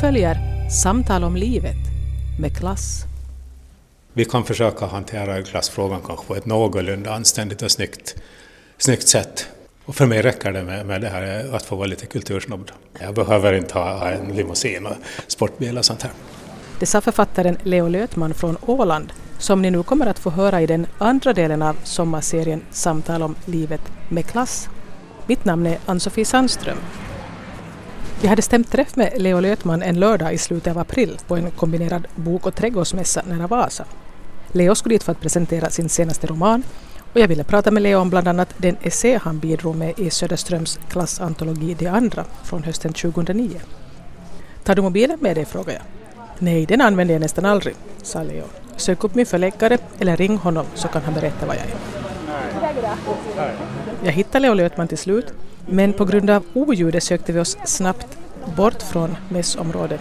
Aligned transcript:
följer 0.00 0.68
Samtal 0.70 1.24
om 1.24 1.36
livet 1.36 1.76
med 2.40 2.56
klass. 2.56 3.04
Vi 4.12 4.24
kan 4.24 4.44
försöka 4.44 4.86
hantera 4.86 5.42
klassfrågan 5.42 6.00
kanske 6.06 6.26
på 6.26 6.34
ett 6.36 6.46
någorlunda 6.46 7.14
anständigt 7.14 7.62
och 7.62 7.70
snyggt, 7.70 8.16
snyggt 8.78 9.08
sätt. 9.08 9.48
Och 9.84 9.94
för 9.94 10.06
mig 10.06 10.22
räcker 10.22 10.52
det 10.52 10.62
med, 10.62 10.86
med 10.86 11.00
det 11.00 11.08
här 11.08 11.54
att 11.54 11.62
få 11.62 11.76
vara 11.76 11.86
lite 11.86 12.06
kultursnobb. 12.06 12.70
Jag 13.00 13.14
behöver 13.14 13.52
inte 13.52 13.74
ha 13.74 14.08
en 14.08 14.36
limousin 14.36 14.86
och 14.86 14.96
sportbil 15.26 15.78
och 15.78 15.84
sånt 15.84 16.02
här. 16.02 16.12
Det 16.80 16.86
sa 16.86 17.00
författaren 17.00 17.56
Leo 17.62 17.88
Lötman 17.88 18.34
från 18.34 18.56
Åland 18.66 19.12
som 19.38 19.62
ni 19.62 19.70
nu 19.70 19.82
kommer 19.82 20.06
att 20.06 20.18
få 20.18 20.30
höra 20.30 20.60
i 20.62 20.66
den 20.66 20.86
andra 20.98 21.32
delen 21.32 21.62
av 21.62 21.76
sommarserien 21.84 22.62
Samtal 22.70 23.22
om 23.22 23.34
livet 23.44 23.82
med 24.08 24.26
klass. 24.26 24.68
Mitt 25.26 25.44
namn 25.44 25.66
är 25.66 25.78
Ann-Sofie 25.86 26.24
Sandström. 26.24 26.78
Vi 28.20 28.28
hade 28.28 28.42
stämt 28.42 28.70
träff 28.70 28.96
med 28.96 29.12
Leo 29.16 29.40
Lötman 29.40 29.82
en 29.82 30.00
lördag 30.00 30.34
i 30.34 30.38
slutet 30.38 30.70
av 30.70 30.78
april 30.78 31.18
på 31.26 31.36
en 31.36 31.50
kombinerad 31.50 32.06
bok 32.16 32.46
och 32.46 32.54
trädgårdsmässa 32.54 33.22
nära 33.26 33.46
Vasa. 33.46 33.84
Leo 34.52 34.74
skulle 34.74 34.94
dit 34.94 35.02
för 35.02 35.12
att 35.12 35.20
presentera 35.20 35.70
sin 35.70 35.88
senaste 35.88 36.26
roman 36.26 36.62
och 37.12 37.20
jag 37.20 37.28
ville 37.28 37.44
prata 37.44 37.70
med 37.70 37.82
Leo 37.82 37.98
om 37.98 38.10
bland 38.10 38.28
annat 38.28 38.54
den 38.56 38.76
essä 38.82 39.20
han 39.22 39.38
bidrog 39.38 39.76
med 39.76 39.98
i 39.98 40.10
Söderströms 40.10 40.78
klassantologi 40.88 41.74
De 41.78 41.86
andra 41.86 42.24
från 42.44 42.62
hösten 42.62 42.92
2009. 42.92 43.60
Tar 44.64 44.74
du 44.74 44.82
mobilen 44.82 45.18
med 45.20 45.36
dig, 45.36 45.44
frågade 45.44 45.72
jag. 45.72 45.82
Nej, 46.38 46.66
den 46.66 46.80
använder 46.80 47.14
jag 47.14 47.20
nästan 47.20 47.44
aldrig, 47.44 47.74
sa 48.02 48.22
Leo. 48.22 48.44
Sök 48.76 49.04
upp 49.04 49.14
min 49.14 49.26
förläggare 49.26 49.78
eller 49.98 50.16
ring 50.16 50.36
honom 50.36 50.66
så 50.74 50.88
kan 50.88 51.02
han 51.02 51.14
berätta 51.14 51.46
vad 51.46 51.56
jag 51.56 51.64
är. 51.64 51.74
Jag 54.04 54.12
hittade 54.12 54.38
Leo 54.42 54.54
Lötman 54.54 54.88
till 54.88 54.98
slut, 54.98 55.34
men 55.70 55.92
på 55.92 56.04
grund 56.04 56.30
av 56.30 56.44
oljudet 56.54 57.02
sökte 57.02 57.32
vi 57.32 57.40
oss 57.40 57.56
snabbt 57.64 58.18
bort 58.56 58.82
från 58.82 59.16
mässområdet. 59.28 60.00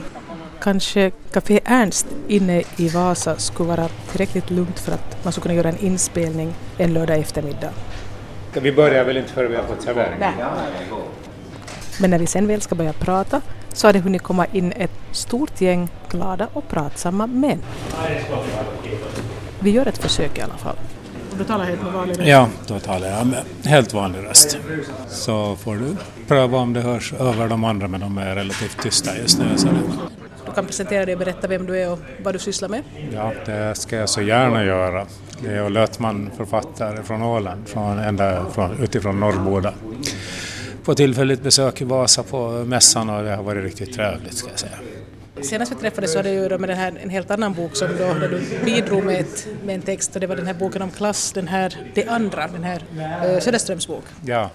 Kanske 0.59 1.11
Café 1.31 1.59
Ernst 1.65 2.07
inne 2.27 2.63
i 2.77 2.89
Vasa 2.89 3.37
skulle 3.37 3.69
vara 3.69 3.87
tillräckligt 4.11 4.49
lugnt 4.49 4.79
för 4.79 4.91
att 4.91 5.23
man 5.23 5.33
skulle 5.33 5.43
kunna 5.43 5.53
göra 5.53 5.69
en 5.69 5.85
inspelning 5.85 6.53
en 6.77 6.93
lördag 6.93 7.19
eftermiddag. 7.19 7.69
Vi 8.53 8.71
börjar 8.71 9.03
väl 9.03 9.17
inte 9.17 9.33
förrän 9.33 9.51
vi 9.51 9.57
har 9.57 9.63
fått 9.63 9.81
servering? 9.81 10.19
Nej. 10.19 10.33
Men 11.99 12.09
när 12.09 12.19
vi 12.19 12.27
sen 12.27 12.47
väl 12.47 12.61
ska 12.61 12.75
börja 12.75 12.93
prata 12.93 13.41
så 13.73 13.87
har 13.87 13.93
det 13.93 13.99
hunnit 13.99 14.21
komma 14.21 14.45
in 14.45 14.71
ett 14.71 14.91
stort 15.11 15.61
gäng 15.61 15.89
glada 16.09 16.47
och 16.53 16.69
pratsamma 16.69 17.27
män. 17.27 17.61
Vi 19.59 19.69
gör 19.69 19.85
ett 19.85 19.97
försök 19.97 20.37
i 20.37 20.41
alla 20.41 20.57
fall. 20.57 20.75
Du 21.37 21.43
talar 21.43 21.65
helt 21.65 21.83
med 21.83 21.93
vanlig 21.93 22.19
röst? 22.19 22.27
Ja, 22.27 22.49
då 22.67 22.79
talar 22.79 23.07
jag 23.07 23.27
med 23.27 23.43
helt 23.65 23.93
vanlig 23.93 24.19
röst. 24.23 24.57
Så 25.07 25.55
får 25.55 25.75
du 25.75 25.95
pröva 26.27 26.57
om 26.57 26.73
det 26.73 26.81
hörs 26.81 27.13
över 27.13 27.47
de 27.47 27.63
andra, 27.63 27.87
men 27.87 27.99
de 27.99 28.17
är 28.17 28.35
relativt 28.35 28.83
tysta 28.83 29.17
just 29.17 29.39
nu. 29.39 29.45
Så 29.57 29.67
du 30.45 30.51
kan 30.55 30.65
presentera 30.65 31.05
dig 31.05 31.13
och 31.15 31.19
berätta 31.19 31.47
vem 31.47 31.65
du 31.65 31.77
är 31.77 31.91
och 31.91 31.99
vad 32.23 32.35
du 32.35 32.39
sysslar 32.39 32.69
med? 32.69 32.83
Ja, 33.13 33.31
det 33.45 33.77
ska 33.77 33.95
jag 33.95 34.09
så 34.09 34.21
gärna 34.21 34.63
göra. 34.63 35.05
Leo 35.43 35.69
Lötman, 35.69 36.31
författare 36.37 37.03
från 37.03 37.21
Åland, 37.23 37.67
från, 37.67 37.99
ända 37.99 38.45
från, 38.53 38.83
utifrån 38.83 39.19
Norrboda. 39.19 39.73
På 40.85 40.95
tillfälligt 40.95 41.43
besök 41.43 41.81
i 41.81 41.83
Vasa 41.83 42.23
på 42.23 42.49
mässan 42.49 43.09
och 43.09 43.23
det 43.23 43.35
har 43.35 43.43
varit 43.43 43.63
riktigt 43.63 43.93
trevligt 43.95 44.33
ska 44.33 44.49
jag 44.49 44.59
säga. 44.59 44.77
Senast 45.41 45.71
vi 45.71 45.75
träffades 45.75 46.11
så 46.11 46.19
hade 46.19 46.33
jag 46.33 46.59
med 46.59 46.69
den 46.69 46.77
här, 46.77 46.93
en 47.03 47.09
helt 47.09 47.31
annan 47.31 47.53
bok 47.53 47.75
som 47.75 47.87
då, 47.97 48.13
där 48.13 48.29
du 48.29 48.65
bidrog 48.65 49.03
med, 49.03 49.19
ett, 49.19 49.47
med 49.65 49.75
en 49.75 49.81
text 49.81 50.15
och 50.15 50.21
det 50.21 50.27
var 50.27 50.35
den 50.35 50.47
här 50.47 50.53
boken 50.53 50.81
om 50.81 50.91
klass, 50.91 51.31
den 51.31 51.47
här, 51.47 51.77
det 51.93 52.07
andra, 52.07 52.47
den 52.47 52.63
här 52.63 52.81
uh, 53.33 53.39
Söderströms 53.39 53.87
bok. 53.87 54.03
Ja. 54.25 54.49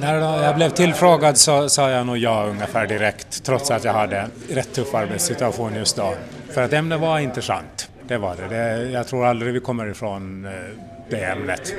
När 0.00 0.14
jag 0.44 0.56
blev 0.56 0.70
tillfrågad 0.70 1.38
så 1.38 1.68
sa 1.68 1.90
jag 1.90 2.06
nog 2.06 2.18
ja 2.18 2.46
ungefär 2.46 2.86
direkt 2.86 3.44
trots 3.44 3.70
att 3.70 3.84
jag 3.84 3.92
hade 3.92 4.18
en 4.18 4.30
rätt 4.48 4.72
tuff 4.72 4.94
arbetssituation 4.94 5.74
just 5.74 5.96
då. 5.96 6.14
För 6.50 6.62
att 6.62 6.72
ämnet 6.72 7.00
var 7.00 7.18
intressant, 7.18 7.90
det 8.08 8.18
var 8.18 8.36
det. 8.36 8.56
det 8.56 8.90
jag 8.90 9.06
tror 9.06 9.26
aldrig 9.26 9.52
vi 9.52 9.60
kommer 9.60 9.90
ifrån 9.90 10.46
uh, 10.46 10.52
det 11.10 11.24
ämnet. 11.24 11.74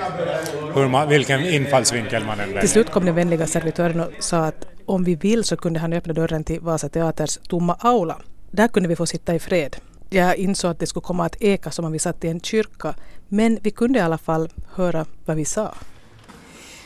Hur 0.74 0.88
man, 0.88 1.10
vilken 1.10 1.46
infallsvinkel 1.46 2.24
man 2.26 2.40
än 2.40 2.46
väljer. 2.46 2.62
Till 2.62 2.70
slut 2.70 2.92
kom 2.92 3.06
den 3.06 3.16
vänliga 3.16 3.48
servitören 3.48 4.00
och 4.00 4.12
sa 4.20 4.38
att 4.38 4.66
om 4.86 5.04
vi 5.04 5.16
vill 5.16 5.44
så 5.44 5.58
kunde 5.58 5.80
han 5.80 5.94
öppna 5.94 6.14
dörren 6.14 6.44
till 6.44 6.60
Vasa 6.60 6.90
Teaters 6.90 7.40
tomma 7.50 7.78
aula. 7.80 8.18
Där 8.52 8.68
kunde 8.68 8.90
vi 8.90 8.96
få 8.96 9.06
sitta 9.06 9.36
i 9.36 9.40
fred. 9.40 9.76
Jag 10.10 10.38
insåg 10.38 10.72
att 10.72 10.80
det 10.80 10.88
skulle 10.88 11.04
komma 11.04 11.26
att 11.26 11.42
eka 11.42 11.72
som 11.72 11.86
om 11.86 11.92
vi 11.92 12.00
satt 12.00 12.24
i 12.24 12.28
en 12.28 12.42
kyrka, 12.42 12.96
men 13.28 13.60
vi 13.62 13.72
kunde 13.72 14.00
i 14.00 14.02
alla 14.02 14.18
fall 14.18 14.50
höra 14.74 15.06
vad 15.26 15.38
vi 15.38 15.46
sa. 15.46 15.74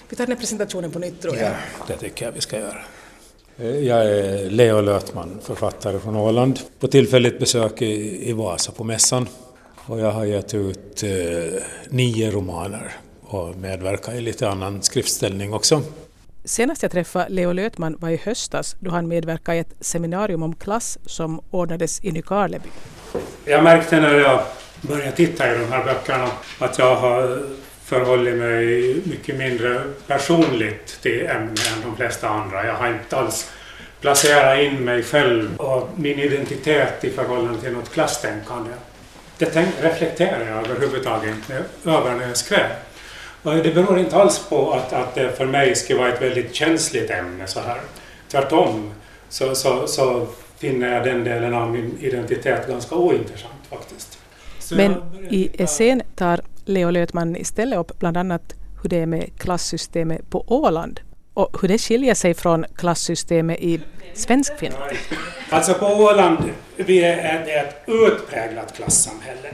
Vi 0.09 0.16
tar 0.16 0.25
den 0.25 0.35
här 0.35 0.39
presentationen 0.39 0.91
på 0.91 1.00
nytt 1.00 1.21
tror 1.21 1.35
jag. 1.35 1.45
Ja, 1.45 1.56
det 1.88 1.97
tycker 1.97 2.25
jag 2.25 2.31
vi 2.31 2.41
ska 2.41 2.59
göra. 2.59 2.81
Jag 3.81 4.06
är 4.06 4.50
Leo 4.50 4.81
Lötman, 4.81 5.39
författare 5.44 6.00
från 6.00 6.16
Åland, 6.16 6.59
på 6.79 6.88
tillfälligt 6.88 7.39
besök 7.39 7.81
i, 7.81 8.29
i 8.29 8.33
Vasa 8.33 8.71
på 8.71 8.83
mässan. 8.83 9.27
Och 9.89 10.00
jag 10.00 10.11
har 10.11 10.25
gett 10.25 10.53
ut 10.53 11.03
eh, 11.03 11.09
nio 11.89 12.31
romaner 12.31 12.91
och 13.22 13.55
medverkat 13.55 14.16
i 14.16 14.22
lite 14.22 14.50
annan 14.50 14.81
skriftställning 14.81 15.53
också. 15.53 15.81
Senast 16.45 16.81
jag 16.81 16.91
träffade 16.91 17.29
Leo 17.29 17.51
Lötman 17.51 17.95
var 18.00 18.09
i 18.09 18.17
höstas 18.23 18.75
då 18.79 18.91
han 18.91 19.07
medverkade 19.07 19.57
i 19.57 19.59
ett 19.59 19.73
seminarium 19.79 20.44
om 20.44 20.55
klass 20.55 20.97
som 21.05 21.41
ordnades 21.51 22.03
i 22.03 22.11
Nykarleby. 22.11 22.69
Jag 23.45 23.63
märkte 23.63 24.00
när 24.00 24.19
jag 24.19 24.41
började 24.81 25.11
titta 25.11 25.55
i 25.55 25.57
de 25.57 25.66
här 25.66 25.85
böckerna 25.85 26.29
att 26.59 26.79
jag 26.79 26.95
har 26.95 27.44
förhållit 27.83 28.35
mig 28.35 28.95
mycket 29.03 29.38
mindre 29.38 29.83
personligt 30.07 31.01
till 31.01 31.25
ämnet 31.25 31.71
än 31.75 31.81
de 31.83 31.95
flesta 31.97 32.29
andra. 32.29 32.66
Jag 32.66 32.73
har 32.73 32.88
inte 32.88 33.17
alls 33.17 33.51
placerat 34.01 34.59
in 34.59 34.85
mig 34.85 35.03
själv 35.03 35.56
och 35.57 35.89
min 35.95 36.19
identitet 36.19 37.03
i 37.03 37.09
förhållande 37.09 37.61
till 37.61 37.71
något 37.71 37.91
klasstänkande. 37.91 38.71
Det 39.39 39.55
reflekterar 39.81 40.47
jag 40.50 40.67
överhuvudtaget 40.67 41.35
inte 41.35 41.63
över 41.85 42.16
när 42.16 42.27
jag 42.27 42.38
skrev. 42.38 42.67
Och 43.44 43.55
det 43.55 43.75
beror 43.75 44.00
inte 44.00 44.16
alls 44.16 44.45
på 44.50 44.72
att, 44.72 44.94
att 44.94 45.16
det 45.16 45.38
för 45.38 45.45
mig 45.45 45.75
skulle 45.75 46.00
vara 46.00 46.13
ett 46.13 46.22
väldigt 46.22 46.55
känsligt 46.55 47.09
ämne 47.09 47.47
så 47.47 47.59
här. 47.59 47.81
Tvärtom 48.31 48.91
så, 49.29 49.55
så, 49.55 49.88
så 49.88 50.27
finner 50.57 50.94
jag 50.94 51.03
den 51.03 51.23
delen 51.23 51.53
av 51.53 51.72
min 51.72 51.97
identitet 52.00 52.67
ganska 52.67 52.95
ointressant 52.95 53.67
faktiskt. 53.69 54.19
Så 54.59 54.75
Men 54.75 54.95
i 55.29 55.63
essän 55.63 56.01
tar 56.16 56.41
Leo 56.66 56.89
Lötman 56.89 57.35
istället 57.35 57.79
upp 57.79 58.00
bland 58.00 58.17
annat 58.17 58.53
hur 58.81 58.89
det 58.89 58.97
är 58.97 59.06
med 59.06 59.29
klassystemet 59.38 60.29
på 60.29 60.44
Åland 60.47 61.00
och 61.39 61.61
hur 61.61 61.67
det 61.67 61.77
skiljer 61.77 62.13
sig 62.13 62.33
från 62.33 62.66
klassystemet 62.75 63.59
i 63.59 63.79
Svenskfinland. 64.13 64.91
Alltså 65.50 65.73
på 65.73 65.85
Åland 65.85 66.38
vi 66.75 67.03
är 67.03 67.45
det 67.45 67.51
ett 67.51 67.75
utpräglat 67.85 68.75
klassamhälle. 68.75 69.50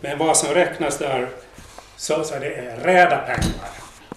Men 0.00 0.18
vad 0.18 0.36
som 0.36 0.54
räknas 0.54 0.98
där 0.98 1.28
så, 1.96 2.24
så 2.24 2.34
det 2.38 2.54
är 2.54 2.76
reda 2.84 3.16
pengar. 3.16 3.68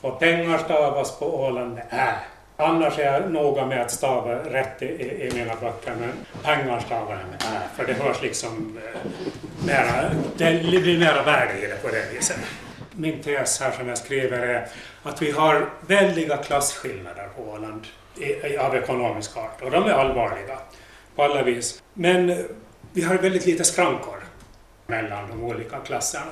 Och 0.02 0.20
pengar 0.20 0.58
stavas 0.58 1.20
på 1.20 1.26
Åland 1.26 1.74
med 1.74 1.84
ä. 1.90 2.14
Annars 2.58 3.00
är 3.00 3.14
jag 3.14 3.32
noga 3.32 3.66
med 3.66 3.82
att 3.82 3.92
stava 3.92 4.36
rätt 4.36 4.82
i, 4.82 4.86
i, 4.86 5.28
i 5.28 5.32
mina 5.34 5.56
böcker, 5.56 5.94
men 6.00 6.12
pengar 6.44 6.80
stavar 6.80 7.12
jag 7.12 7.30
med 7.30 7.42
ä. 7.42 7.62
För 7.76 7.86
det 7.86 7.94
hörs 7.94 8.22
liksom 8.22 8.80
eh, 8.86 9.02
mera, 9.66 10.12
det 10.38 10.62
blir 10.64 11.00
mera 11.00 11.24
värde 11.24 11.54
i 11.64 11.68
det 11.68 11.82
på 11.82 11.88
det 11.88 12.14
viset. 12.14 12.38
Min 13.02 13.22
tes 13.22 13.60
här 13.60 13.72
som 13.72 13.88
jag 13.88 13.98
skriver 13.98 14.40
är 14.40 14.68
att 15.04 15.22
vi 15.22 15.32
har 15.32 15.70
väldiga 15.88 16.38
klasskillnader 16.38 17.30
på 17.36 17.44
Åland 17.52 17.88
av 18.60 18.76
ekonomisk 18.76 19.38
art 19.38 19.62
och 19.62 19.72
de 19.72 19.84
är 19.84 19.92
allvarliga 19.92 20.60
på 21.16 21.24
alla 21.24 21.44
vis. 21.44 21.84
Men 21.94 22.46
vi 22.94 23.02
har 23.02 23.16
väldigt 23.16 23.46
lite 23.46 23.64
skrankor 23.64 24.24
mellan 24.88 25.30
de 25.30 25.44
olika 25.44 25.78
klasserna. 25.78 26.32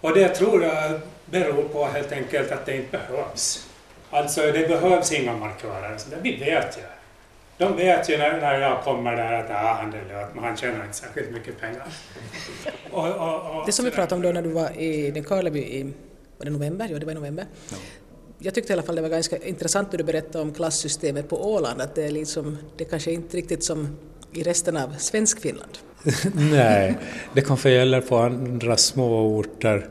Och 0.00 0.14
det 0.14 0.28
tror 0.28 0.64
jag 0.64 1.00
beror 1.24 1.62
på 1.62 1.86
helt 1.86 2.12
enkelt 2.12 2.52
att 2.52 2.66
det 2.66 2.76
inte 2.76 2.98
behövs. 2.98 3.68
Alltså 4.10 4.40
det 4.40 4.68
behövs 4.68 5.12
inga 5.12 5.36
markörer. 5.36 5.96
Så 5.98 6.10
det, 6.10 6.16
vi 6.22 6.36
vet 6.36 6.78
ju. 6.78 6.93
De 7.58 7.76
vet 7.76 8.10
ju 8.10 8.18
när, 8.18 8.40
när 8.40 8.60
jag 8.60 8.82
kommer 8.82 9.16
där 9.16 9.32
att 9.32 9.50
ah, 9.50 9.80
han 9.82 9.94
är 9.94 10.04
löt, 10.08 10.34
men 10.34 10.44
han 10.44 10.56
tjänar 10.56 10.84
inte 10.84 10.96
särskilt 10.96 11.30
mycket 11.30 11.60
pengar. 11.60 11.86
Och, 12.90 13.08
och, 13.08 13.58
och, 13.58 13.66
det 13.66 13.72
som 13.72 13.84
vi 13.84 13.90
pratade 13.90 14.14
om 14.14 14.22
då 14.22 14.32
när 14.32 14.42
du 14.42 14.48
var 14.48 14.80
i 14.80 15.12
Nykarleby 15.12 15.60
i 15.60 15.82
var 16.38 16.44
det 16.44 16.50
november? 16.50 16.88
Ja, 16.92 16.98
det 16.98 17.06
var 17.06 17.12
i 17.12 17.14
november. 17.14 17.46
Ja. 17.70 17.76
Jag 18.38 18.54
tyckte 18.54 18.72
i 18.72 18.74
alla 18.74 18.82
fall 18.82 18.96
det 18.96 19.02
var 19.02 19.08
ganska 19.08 19.36
intressant 19.36 19.92
när 19.92 19.98
du 19.98 20.04
berättade 20.04 20.44
om 20.44 20.52
klassystemet 20.52 21.28
på 21.28 21.52
Åland, 21.52 21.80
att 21.80 21.94
det 21.94 22.04
är 22.04 22.10
liksom, 22.10 22.58
det 22.76 22.84
kanske 22.84 23.12
inte 23.12 23.36
riktigt 23.36 23.64
som 23.64 23.96
i 24.32 24.42
resten 24.42 24.76
av 24.76 24.94
Svenskfinland. 24.98 25.78
Nej, 26.34 26.98
det 27.34 27.40
kanske 27.40 27.70
gäller 27.70 28.00
på 28.00 28.16
andra 28.16 28.76
små 28.76 29.36
orter. 29.38 29.88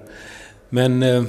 Men 0.69 1.03
eh, 1.03 1.23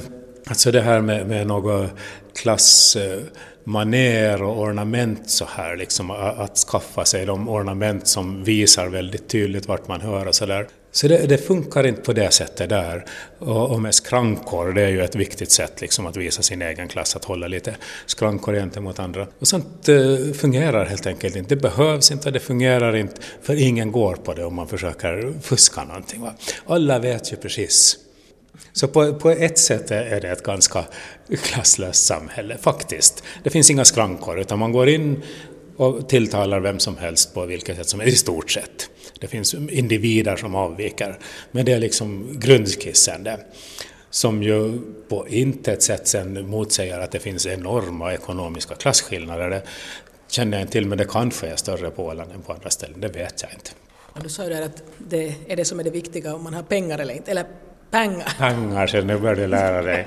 alltså 0.46 0.70
det 0.70 0.80
här 0.80 1.00
med, 1.00 1.26
med 1.26 1.46
några 1.46 1.88
klass, 2.34 2.96
eh, 2.96 3.22
maner 3.64 4.42
och 4.42 4.60
ornament 4.60 5.30
så 5.30 5.44
här, 5.56 5.76
liksom 5.76 6.10
att 6.10 6.56
skaffa 6.56 7.04
sig 7.04 7.26
de 7.26 7.48
ornament 7.48 8.08
som 8.08 8.44
visar 8.44 8.88
väldigt 8.88 9.28
tydligt 9.28 9.68
vart 9.68 9.88
man 9.88 10.00
hör 10.00 10.28
och 10.28 10.34
så 10.34 10.46
där. 10.46 10.66
Så 10.92 11.08
det, 11.08 11.26
det, 11.26 11.38
funkar 11.38 11.86
inte 11.86 12.02
på 12.02 12.12
det 12.12 12.30
sättet 12.30 12.68
där. 12.68 13.04
Och, 13.38 13.70
och, 13.70 13.82
med 13.82 13.94
skrankor, 13.94 14.72
det 14.72 14.82
är 14.82 14.88
ju 14.88 15.04
ett 15.04 15.14
viktigt 15.14 15.50
sätt 15.50 15.80
liksom 15.80 16.06
att 16.06 16.16
visa 16.16 16.42
sin 16.42 16.62
egen 16.62 16.88
klass, 16.88 17.16
att 17.16 17.24
hålla 17.24 17.46
lite 17.46 17.76
skrankor 18.06 18.54
gentemot 18.54 18.98
andra. 18.98 19.26
Och 19.38 19.48
sånt 19.48 19.88
eh, 19.88 20.32
fungerar 20.34 20.86
helt 20.86 21.06
enkelt 21.06 21.36
inte. 21.36 21.54
Det 21.54 21.60
behövs 21.60 22.10
inte, 22.10 22.30
det 22.30 22.40
fungerar 22.40 22.96
inte, 22.96 23.20
för 23.42 23.62
ingen 23.62 23.92
går 23.92 24.14
på 24.14 24.34
det 24.34 24.44
om 24.44 24.54
man 24.54 24.68
försöker 24.68 25.32
fuska 25.42 25.84
någonting. 25.84 26.20
Va? 26.20 26.34
Alla 26.66 26.98
vet 26.98 27.32
ju 27.32 27.36
precis. 27.36 28.03
Så 28.72 28.88
på, 28.88 29.14
på 29.14 29.30
ett 29.30 29.58
sätt 29.58 29.90
är 29.90 30.20
det 30.20 30.28
ett 30.28 30.42
ganska 30.42 30.84
klasslöst 31.42 32.06
samhälle, 32.06 32.58
faktiskt. 32.58 33.22
Det 33.42 33.50
finns 33.50 33.70
inga 33.70 33.84
skrankor, 33.84 34.40
utan 34.40 34.58
man 34.58 34.72
går 34.72 34.88
in 34.88 35.22
och 35.76 36.08
tilltalar 36.08 36.60
vem 36.60 36.78
som 36.78 36.96
helst 36.96 37.34
på 37.34 37.46
vilket 37.46 37.76
sätt 37.76 37.88
som 37.88 38.00
helst, 38.00 38.14
i 38.14 38.18
stort 38.18 38.50
sett. 38.50 38.90
Det 39.20 39.26
finns 39.26 39.54
individer 39.54 40.36
som 40.36 40.54
avviker, 40.54 41.18
men 41.50 41.64
det 41.64 41.72
är 41.72 41.78
liksom 41.78 42.38
grundskissen 42.40 43.24
det. 43.24 43.38
Som 44.10 44.42
ju 44.42 44.80
på 45.08 45.28
intet 45.28 45.82
sätt 45.82 46.08
sen 46.08 46.48
motsäger 46.48 47.00
att 47.00 47.10
det 47.10 47.18
finns 47.18 47.46
enorma 47.46 48.14
ekonomiska 48.14 48.74
klasskillnader. 48.74 49.50
Det 49.50 49.62
känner 50.28 50.56
jag 50.56 50.62
inte 50.62 50.72
till, 50.72 50.86
men 50.86 50.98
det 50.98 51.04
kanske 51.04 51.46
är 51.46 51.56
större 51.56 51.90
på 51.90 52.04
Åland 52.04 52.32
än 52.32 52.42
på 52.42 52.52
andra 52.52 52.70
ställen, 52.70 53.00
det 53.00 53.08
vet 53.08 53.42
jag 53.42 53.52
inte. 53.52 53.70
Och 54.12 54.22
du 54.22 54.28
sa 54.28 54.42
ju 54.42 54.48
där 54.48 54.62
att 54.62 54.82
det 54.98 55.34
är 55.48 55.56
det 55.56 55.64
som 55.64 55.80
är 55.80 55.84
det 55.84 55.90
viktiga, 55.90 56.34
om 56.34 56.42
man 56.44 56.54
har 56.54 56.62
pengar 56.62 56.98
eller 56.98 57.14
inte. 57.14 57.30
Eller 57.30 57.44
Pengar. 57.94 58.28
Pengar, 58.38 58.86
så 58.86 59.00
nu 59.00 59.18
börjar 59.18 59.36
du 59.36 59.46
lära 59.46 59.82
dig. 59.82 60.06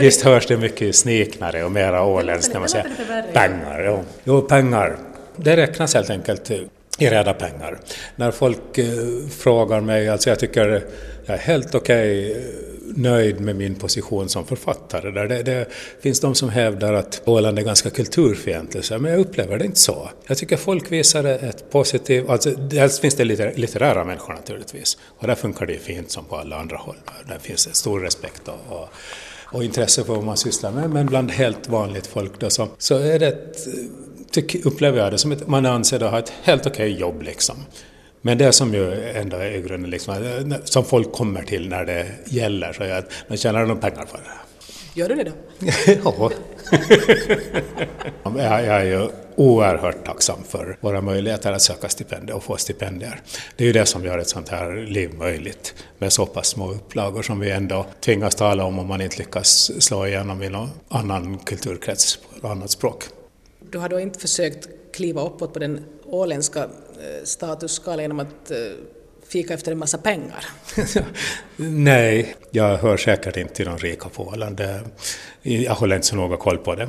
Visst 0.00 0.22
hörs 0.22 0.46
det 0.46 0.56
mycket 0.56 0.96
sniknare 0.96 1.64
och 1.64 1.72
mera 1.72 2.04
åländskt 2.04 2.52
när 2.52 2.60
man 2.60 2.68
säger 2.68 2.86
pengar. 3.32 3.84
Jo. 3.86 4.04
jo, 4.24 4.42
pengar. 4.42 4.96
Det 5.36 5.56
räknas 5.56 5.94
helt 5.94 6.10
enkelt 6.10 6.50
i 6.50 6.68
reda 6.98 7.34
pengar. 7.34 7.78
När 8.16 8.30
folk 8.30 8.78
eh, 8.78 8.86
frågar 9.38 9.80
mig, 9.80 10.08
alltså 10.08 10.28
jag 10.28 10.38
tycker 10.38 10.82
jag 11.26 11.34
är 11.36 11.38
helt 11.38 11.74
okej 11.74 12.30
okay, 12.30 12.44
nöjd 12.96 13.40
med 13.40 13.56
min 13.56 13.74
position 13.74 14.28
som 14.28 14.46
författare. 14.46 15.10
Där 15.10 15.28
det, 15.28 15.42
det 15.42 15.68
finns 16.00 16.20
de 16.20 16.34
som 16.34 16.48
hävdar 16.48 16.92
att 16.92 17.22
Åland 17.24 17.58
är 17.58 17.62
ganska 17.62 17.90
kulturfientligt, 17.90 18.90
men 18.90 19.04
jag 19.04 19.20
upplever 19.20 19.58
det 19.58 19.64
inte 19.64 19.78
så. 19.78 20.10
Jag 20.26 20.38
tycker 20.38 20.56
folk 20.56 20.92
visar 20.92 21.24
ett 21.24 21.70
positivt... 21.70 22.28
Alltså, 22.28 22.50
dels 22.50 23.00
finns 23.00 23.14
det 23.14 23.24
litterära 23.24 24.04
människor 24.04 24.34
naturligtvis, 24.34 24.98
och 25.18 25.26
där 25.26 25.34
funkar 25.34 25.66
det 25.66 25.78
fint 25.78 26.10
som 26.10 26.24
på 26.24 26.36
alla 26.36 26.56
andra 26.56 26.76
håll. 26.76 26.96
Där 27.28 27.38
finns 27.38 27.66
en 27.66 27.74
stor 27.74 28.00
respekt 28.00 28.48
och, 28.48 28.78
och 28.78 28.88
och 29.52 29.64
intresse 29.64 30.04
för 30.04 30.14
vad 30.14 30.24
man 30.24 30.36
sysslar 30.36 30.72
med, 30.72 30.90
men 30.90 31.06
bland 31.06 31.30
helt 31.30 31.68
vanligt 31.68 32.06
folk 32.06 32.40
då 32.40 32.50
så, 32.50 32.68
så 32.78 32.98
är 32.98 33.18
det 33.18 33.26
ett, 33.26 33.68
tyck, 34.30 34.66
upplever 34.66 34.98
jag 34.98 35.12
det 35.12 35.18
som 35.18 35.32
att 35.32 35.48
man 35.48 35.66
anser 35.66 36.02
att 36.02 36.10
ha 36.10 36.18
ett 36.18 36.32
helt 36.42 36.66
okej 36.66 36.92
okay 36.92 37.00
jobb 37.00 37.22
liksom. 37.22 37.56
Men 38.22 38.38
det 38.38 38.52
som 38.52 38.74
ju 38.74 39.10
ändå 39.10 39.36
är 39.36 39.58
grunden, 39.58 39.90
liksom, 39.90 40.54
som 40.64 40.84
folk 40.84 41.12
kommer 41.12 41.42
till 41.42 41.68
när 41.68 41.84
det 41.84 42.06
gäller, 42.26 42.72
så 42.72 42.82
är 42.82 42.98
att 42.98 43.12
man 43.28 43.38
tjänar 43.38 43.66
några 43.66 43.80
pengar 43.80 44.04
på 44.04 44.16
det. 44.16 44.48
Gör 44.94 45.08
du 45.08 45.14
det 45.14 45.24
då? 45.24 45.32
ja. 48.24 48.32
jag, 48.36 48.64
jag 48.64 48.80
är 48.80 48.84
ju 48.84 49.08
oerhört 49.36 50.06
tacksam 50.06 50.44
för 50.48 50.76
våra 50.80 51.00
möjligheter 51.00 51.52
att 51.52 51.62
söka 51.62 51.88
stipendier 51.88 52.36
och 52.36 52.44
få 52.44 52.56
stipendier. 52.56 53.20
Det 53.56 53.64
är 53.64 53.66
ju 53.66 53.72
det 53.72 53.86
som 53.86 54.04
gör 54.04 54.18
ett 54.18 54.28
sånt 54.28 54.48
här 54.48 54.86
liv 54.86 55.14
möjligt 55.14 55.74
med 55.98 56.12
så 56.12 56.26
pass 56.26 56.46
små 56.46 56.70
upplagor 56.70 57.22
som 57.22 57.40
vi 57.40 57.50
ändå 57.50 57.86
tvingas 58.00 58.34
tala 58.34 58.64
om 58.64 58.78
om 58.78 58.86
man 58.86 59.00
inte 59.00 59.18
lyckas 59.18 59.82
slå 59.82 60.06
igenom 60.06 60.42
i 60.42 60.48
någon 60.48 60.70
annan 60.88 61.38
kulturkrets 61.38 62.16
på 62.16 62.36
ett 62.36 62.44
annat 62.52 62.70
språk. 62.70 63.04
Du 63.70 63.78
har 63.78 63.88
då 63.88 64.00
inte 64.00 64.18
försökt 64.18 64.68
kliva 64.92 65.22
uppåt 65.22 65.52
på 65.52 65.58
den 65.58 65.84
åländska 66.04 66.68
Eh, 67.00 67.24
statusskala 67.24 68.02
genom 68.02 68.20
att 68.20 68.50
eh, 68.50 68.56
fika 69.28 69.54
efter 69.54 69.72
en 69.72 69.78
massa 69.78 69.98
pengar? 69.98 70.44
Nej, 71.56 72.34
jag 72.50 72.76
hör 72.76 72.96
säkert 72.96 73.36
inte 73.36 73.54
till 73.54 73.66
de 73.66 73.78
rika 73.78 74.08
på 74.08 74.22
Åland. 74.22 74.60
Jag 75.42 75.74
håller 75.74 75.96
inte 75.96 76.08
så 76.08 76.16
noga 76.16 76.36
koll 76.36 76.58
på 76.58 76.74
det. 76.74 76.88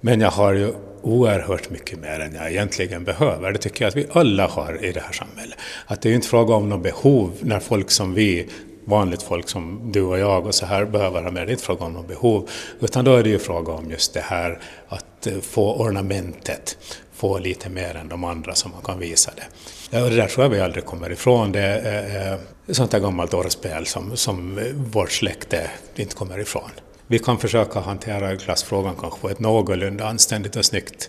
Men 0.00 0.20
jag 0.20 0.30
har 0.30 0.52
ju 0.52 0.72
oerhört 1.02 1.70
mycket 1.70 1.98
mer 1.98 2.20
än 2.20 2.34
jag 2.34 2.50
egentligen 2.50 3.04
behöver. 3.04 3.52
Det 3.52 3.58
tycker 3.58 3.84
jag 3.84 3.88
att 3.88 3.96
vi 3.96 4.06
alla 4.12 4.46
har 4.46 4.84
i 4.84 4.92
det 4.92 5.00
här 5.00 5.12
samhället. 5.12 5.58
Att 5.86 6.02
det 6.02 6.10
är 6.10 6.14
inte 6.14 6.28
fråga 6.28 6.54
om 6.54 6.68
något 6.68 6.82
behov 6.82 7.32
när 7.40 7.60
folk 7.60 7.90
som 7.90 8.14
vi 8.14 8.48
vanligt 8.88 9.22
folk 9.22 9.48
som 9.48 9.92
du 9.92 10.02
och 10.02 10.18
jag 10.18 10.46
och 10.46 10.54
så 10.54 10.66
här 10.66 10.84
behöver 10.84 11.22
ha 11.22 11.30
mer. 11.30 11.46
Det 11.46 11.50
är 11.50 11.52
inte 11.52 11.64
fråga 11.64 11.84
om 11.84 11.92
något 11.92 12.08
behov, 12.08 12.48
utan 12.80 13.04
då 13.04 13.16
är 13.16 13.22
det 13.22 13.28
ju 13.28 13.38
fråga 13.38 13.72
om 13.72 13.90
just 13.90 14.14
det 14.14 14.20
här 14.20 14.60
att 14.88 15.26
eh, 15.26 15.38
få 15.40 15.74
ornamentet, 15.74 16.78
få 17.18 17.38
lite 17.38 17.68
mer 17.68 17.96
än 17.96 18.08
de 18.08 18.24
andra 18.24 18.54
som 18.54 18.70
man 18.70 18.82
kan 18.82 18.98
visa 18.98 19.32
det. 19.36 19.42
Ja, 19.90 20.04
och 20.04 20.10
det 20.10 20.16
där 20.16 20.26
tror 20.26 20.44
jag 20.44 20.50
vi 20.50 20.60
aldrig 20.60 20.84
kommer 20.84 21.12
ifrån. 21.12 21.52
Det 21.52 21.60
är 21.60 22.26
eh, 22.26 22.32
eh, 22.32 22.38
sånt 22.68 22.90
där 22.90 23.00
gammalt 23.00 23.34
orrspel 23.34 23.86
som, 23.86 24.16
som 24.16 24.60
vårt 24.92 25.12
släkte 25.12 25.70
inte 25.96 26.14
kommer 26.14 26.40
ifrån. 26.40 26.70
Vi 27.06 27.18
kan 27.18 27.38
försöka 27.38 27.80
hantera 27.80 28.36
klassfrågan 28.36 28.94
kanske 29.00 29.20
på 29.20 29.30
ett 29.30 29.38
någorlunda 29.38 30.06
anständigt 30.06 30.56
och 30.56 30.64
snyggt, 30.64 31.08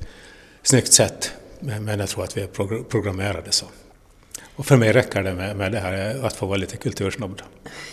snyggt 0.64 0.94
sätt, 0.94 1.32
men 1.60 2.00
jag 2.00 2.10
tror 2.10 2.24
att 2.24 2.38
vi 2.38 2.42
är 2.42 2.84
programmerade 2.84 3.52
så. 3.52 3.66
Och 4.56 4.66
för 4.66 4.78
mig 4.78 4.94
räcker 4.94 5.24
det 5.24 5.34
med, 5.34 5.56
med 5.56 5.72
det 5.72 5.80
här 5.80 6.16
eh, 6.16 6.26
att 6.26 6.34
få 6.34 6.46
vara 6.46 6.58
lite 6.58 6.78
kultursnobb. 6.78 7.42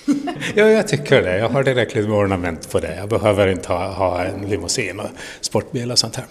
ja, 0.55 0.69
jag 0.69 0.89
tycker 0.89 1.23
det. 1.23 1.39
Jag 1.39 1.49
har 1.49 1.65
tillräckligt 1.65 2.09
med 2.09 2.19
ornament 2.19 2.71
på 2.71 2.81
det. 2.81 2.97
Jag 2.97 3.09
behöver 3.09 3.47
inte 3.47 3.69
ha, 3.73 3.93
ha 3.93 4.25
en 4.25 4.49
limousin 4.49 5.01
och 5.01 5.11
sportbil 5.41 5.91
och 5.91 5.99
sånt 5.99 6.17
här. 6.17 6.27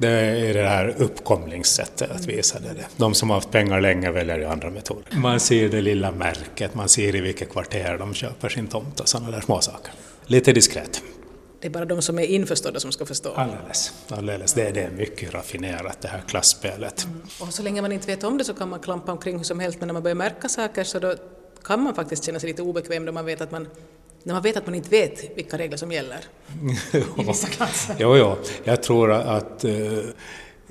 Det 0.00 0.08
är 0.08 0.54
det 0.54 0.68
här 0.68 0.94
uppkomlingssättet 0.98 2.10
att 2.10 2.26
visa 2.26 2.58
det. 2.58 2.86
De 2.96 3.14
som 3.14 3.30
har 3.30 3.36
haft 3.36 3.50
pengar 3.50 3.80
länge 3.80 4.10
väljer 4.10 4.38
ju 4.38 4.44
andra 4.44 4.70
metoder. 4.70 5.16
Man 5.16 5.40
ser 5.40 5.68
det 5.68 5.80
lilla 5.80 6.10
märket, 6.10 6.74
man 6.74 6.88
ser 6.88 7.16
i 7.16 7.20
vilket 7.20 7.50
kvarter 7.50 7.98
de 7.98 8.14
köper 8.14 8.48
sin 8.48 8.66
tomt 8.66 9.00
och 9.00 9.08
sådana 9.08 9.30
där 9.30 9.40
små 9.40 9.60
saker. 9.60 9.92
Lite 10.26 10.52
diskret. 10.52 11.02
Det 11.60 11.66
är 11.66 11.70
bara 11.70 11.84
de 11.84 12.02
som 12.02 12.18
är 12.18 12.22
införstådda 12.22 12.80
som 12.80 12.92
ska 12.92 13.06
förstå. 13.06 13.32
Alldeles. 13.32 13.92
Alldeles. 14.08 14.52
Det, 14.52 14.70
det 14.70 14.80
är 14.80 14.90
mycket 14.90 15.34
raffinerat 15.34 16.00
det 16.00 16.08
här 16.08 16.22
klassspelet. 16.28 17.04
Mm. 17.04 17.20
Och 17.40 17.54
så 17.54 17.62
länge 17.62 17.82
man 17.82 17.92
inte 17.92 18.06
vet 18.06 18.24
om 18.24 18.38
det 18.38 18.44
så 18.44 18.54
kan 18.54 18.68
man 18.68 18.80
klampa 18.80 19.12
omkring 19.12 19.36
hur 19.36 19.44
som 19.44 19.60
helst 19.60 19.80
men 19.80 19.86
när 19.86 19.92
man 19.92 20.02
börjar 20.02 20.14
märka 20.14 20.48
saker 20.48 20.84
så 20.84 20.98
då 20.98 21.14
kan 21.64 21.82
man 21.82 21.94
faktiskt 21.94 22.24
känna 22.24 22.40
sig 22.40 22.48
lite 22.48 22.62
obekväm 22.62 23.04
då 23.04 23.12
man 23.12 23.24
vet 23.24 23.40
att 23.40 23.50
man 23.50 23.68
när 24.22 24.34
man 24.34 24.42
vet 24.42 24.56
att 24.56 24.66
man 24.66 24.74
inte 24.74 24.90
vet 24.90 25.36
vilka 25.36 25.58
regler 25.58 25.76
som 25.76 25.92
gäller 25.92 26.18
i 27.18 27.24
vissa 27.26 27.48
klasser. 27.48 27.96
Jo, 27.98 28.16
jo. 28.16 28.36
Jag 28.64 28.82
tror 28.82 29.12
att 29.12 29.64
uh, 29.64 30.00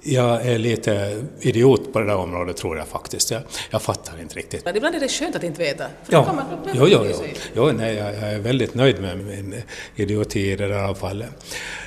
jag 0.03 0.45
är 0.45 0.57
lite 0.57 1.23
idiot 1.39 1.93
på 1.93 1.99
det 1.99 2.05
där 2.05 2.15
området 2.15 2.57
tror 2.57 2.77
jag 2.77 2.87
faktiskt. 2.87 3.31
Jag, 3.31 3.41
jag 3.69 3.81
fattar 3.81 4.21
inte 4.21 4.35
riktigt. 4.35 4.65
Men 4.65 4.75
ibland 4.75 4.95
är 4.95 4.99
det 4.99 5.07
skönt 5.07 5.35
att 5.35 5.43
inte 5.43 5.61
veta. 5.61 5.85
ja, 6.09 6.43
jo, 6.73 6.87
jo, 6.87 7.05
jo. 7.09 7.13
jo 7.55 7.71
nej, 7.71 7.95
jag, 7.95 8.15
jag, 8.15 8.33
är 8.33 8.39
väldigt 8.39 8.73
nöjd 8.75 9.01
med 9.01 9.17
min 9.17 9.61
idioti 9.95 10.51
i 10.51 10.55
det 10.55 10.67
där 10.67 10.93
fallet. 10.93 11.29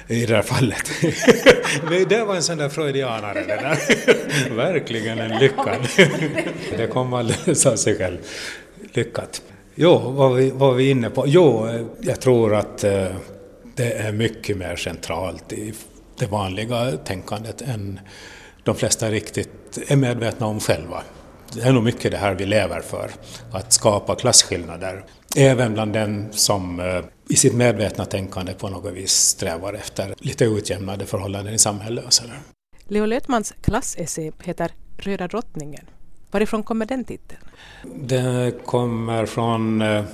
I 0.08 0.26
det 0.26 0.34
där 0.34 0.42
fallet. 0.42 0.90
det 2.08 2.24
var 2.24 2.34
en 2.34 2.42
sån 2.42 2.58
där 2.58 2.68
freudianare 2.68 3.40
det 3.40 3.56
där. 3.56 4.54
Verkligen 4.56 5.18
en 5.18 5.38
lyckad. 5.38 5.88
det 6.76 6.86
kom 6.86 7.12
alldeles 7.12 7.66
av 7.66 7.76
sig 7.76 7.98
själv. 7.98 8.18
Lyckat. 8.92 9.42
Jo, 9.74 9.98
vad 9.98 10.34
vi, 10.34 10.50
vad 10.50 10.76
vi 10.76 10.86
är 10.86 10.90
inne 10.90 11.10
på? 11.10 11.24
Jo, 11.26 11.68
eh, 11.68 11.80
jag 12.00 12.20
tror 12.20 12.54
att 12.54 12.84
eh, 12.84 13.06
det 13.76 13.92
är 13.92 14.12
mycket 14.12 14.56
mer 14.56 14.76
centralt 14.76 15.52
i 15.52 15.72
det 16.18 16.26
vanliga 16.26 16.96
tänkandet 16.96 17.62
än 17.62 18.00
de 18.64 18.74
flesta 18.74 19.10
riktigt 19.10 19.78
är 19.88 19.96
medvetna 19.96 20.46
om 20.46 20.60
själva. 20.60 21.02
Det 21.54 21.62
är 21.62 21.72
nog 21.72 21.82
mycket 21.82 22.10
det 22.10 22.16
här 22.16 22.34
vi 22.34 22.46
lever 22.46 22.80
för, 22.80 23.10
att 23.52 23.72
skapa 23.72 24.14
klasskillnader. 24.14 25.04
Även 25.36 25.72
bland 25.72 25.92
den 25.92 26.32
som 26.32 26.80
eh, 26.80 27.04
i 27.28 27.36
sitt 27.36 27.54
medvetna 27.54 28.04
tänkande 28.04 28.54
på 28.54 28.68
något 28.68 28.92
vis 28.92 29.12
strävar 29.12 29.74
efter 29.74 30.14
lite 30.18 30.44
utjämnade 30.44 31.06
förhållanden 31.06 31.54
i 31.54 31.58
samhället 31.58 32.04
och 32.04 32.12
sådär. 32.12 32.38
Leo 32.84 33.06
Lötmans 33.06 33.54
klassessä 33.62 34.32
heter 34.42 34.72
Röda 34.96 35.28
drottningen. 35.28 35.86
Varifrån 36.32 36.62
kommer 36.62 36.86
den 36.86 37.04
titeln? 37.04 37.40
Den 37.94 38.52
kommer 38.52 39.26
från 39.26 39.82
eh, 39.82 40.04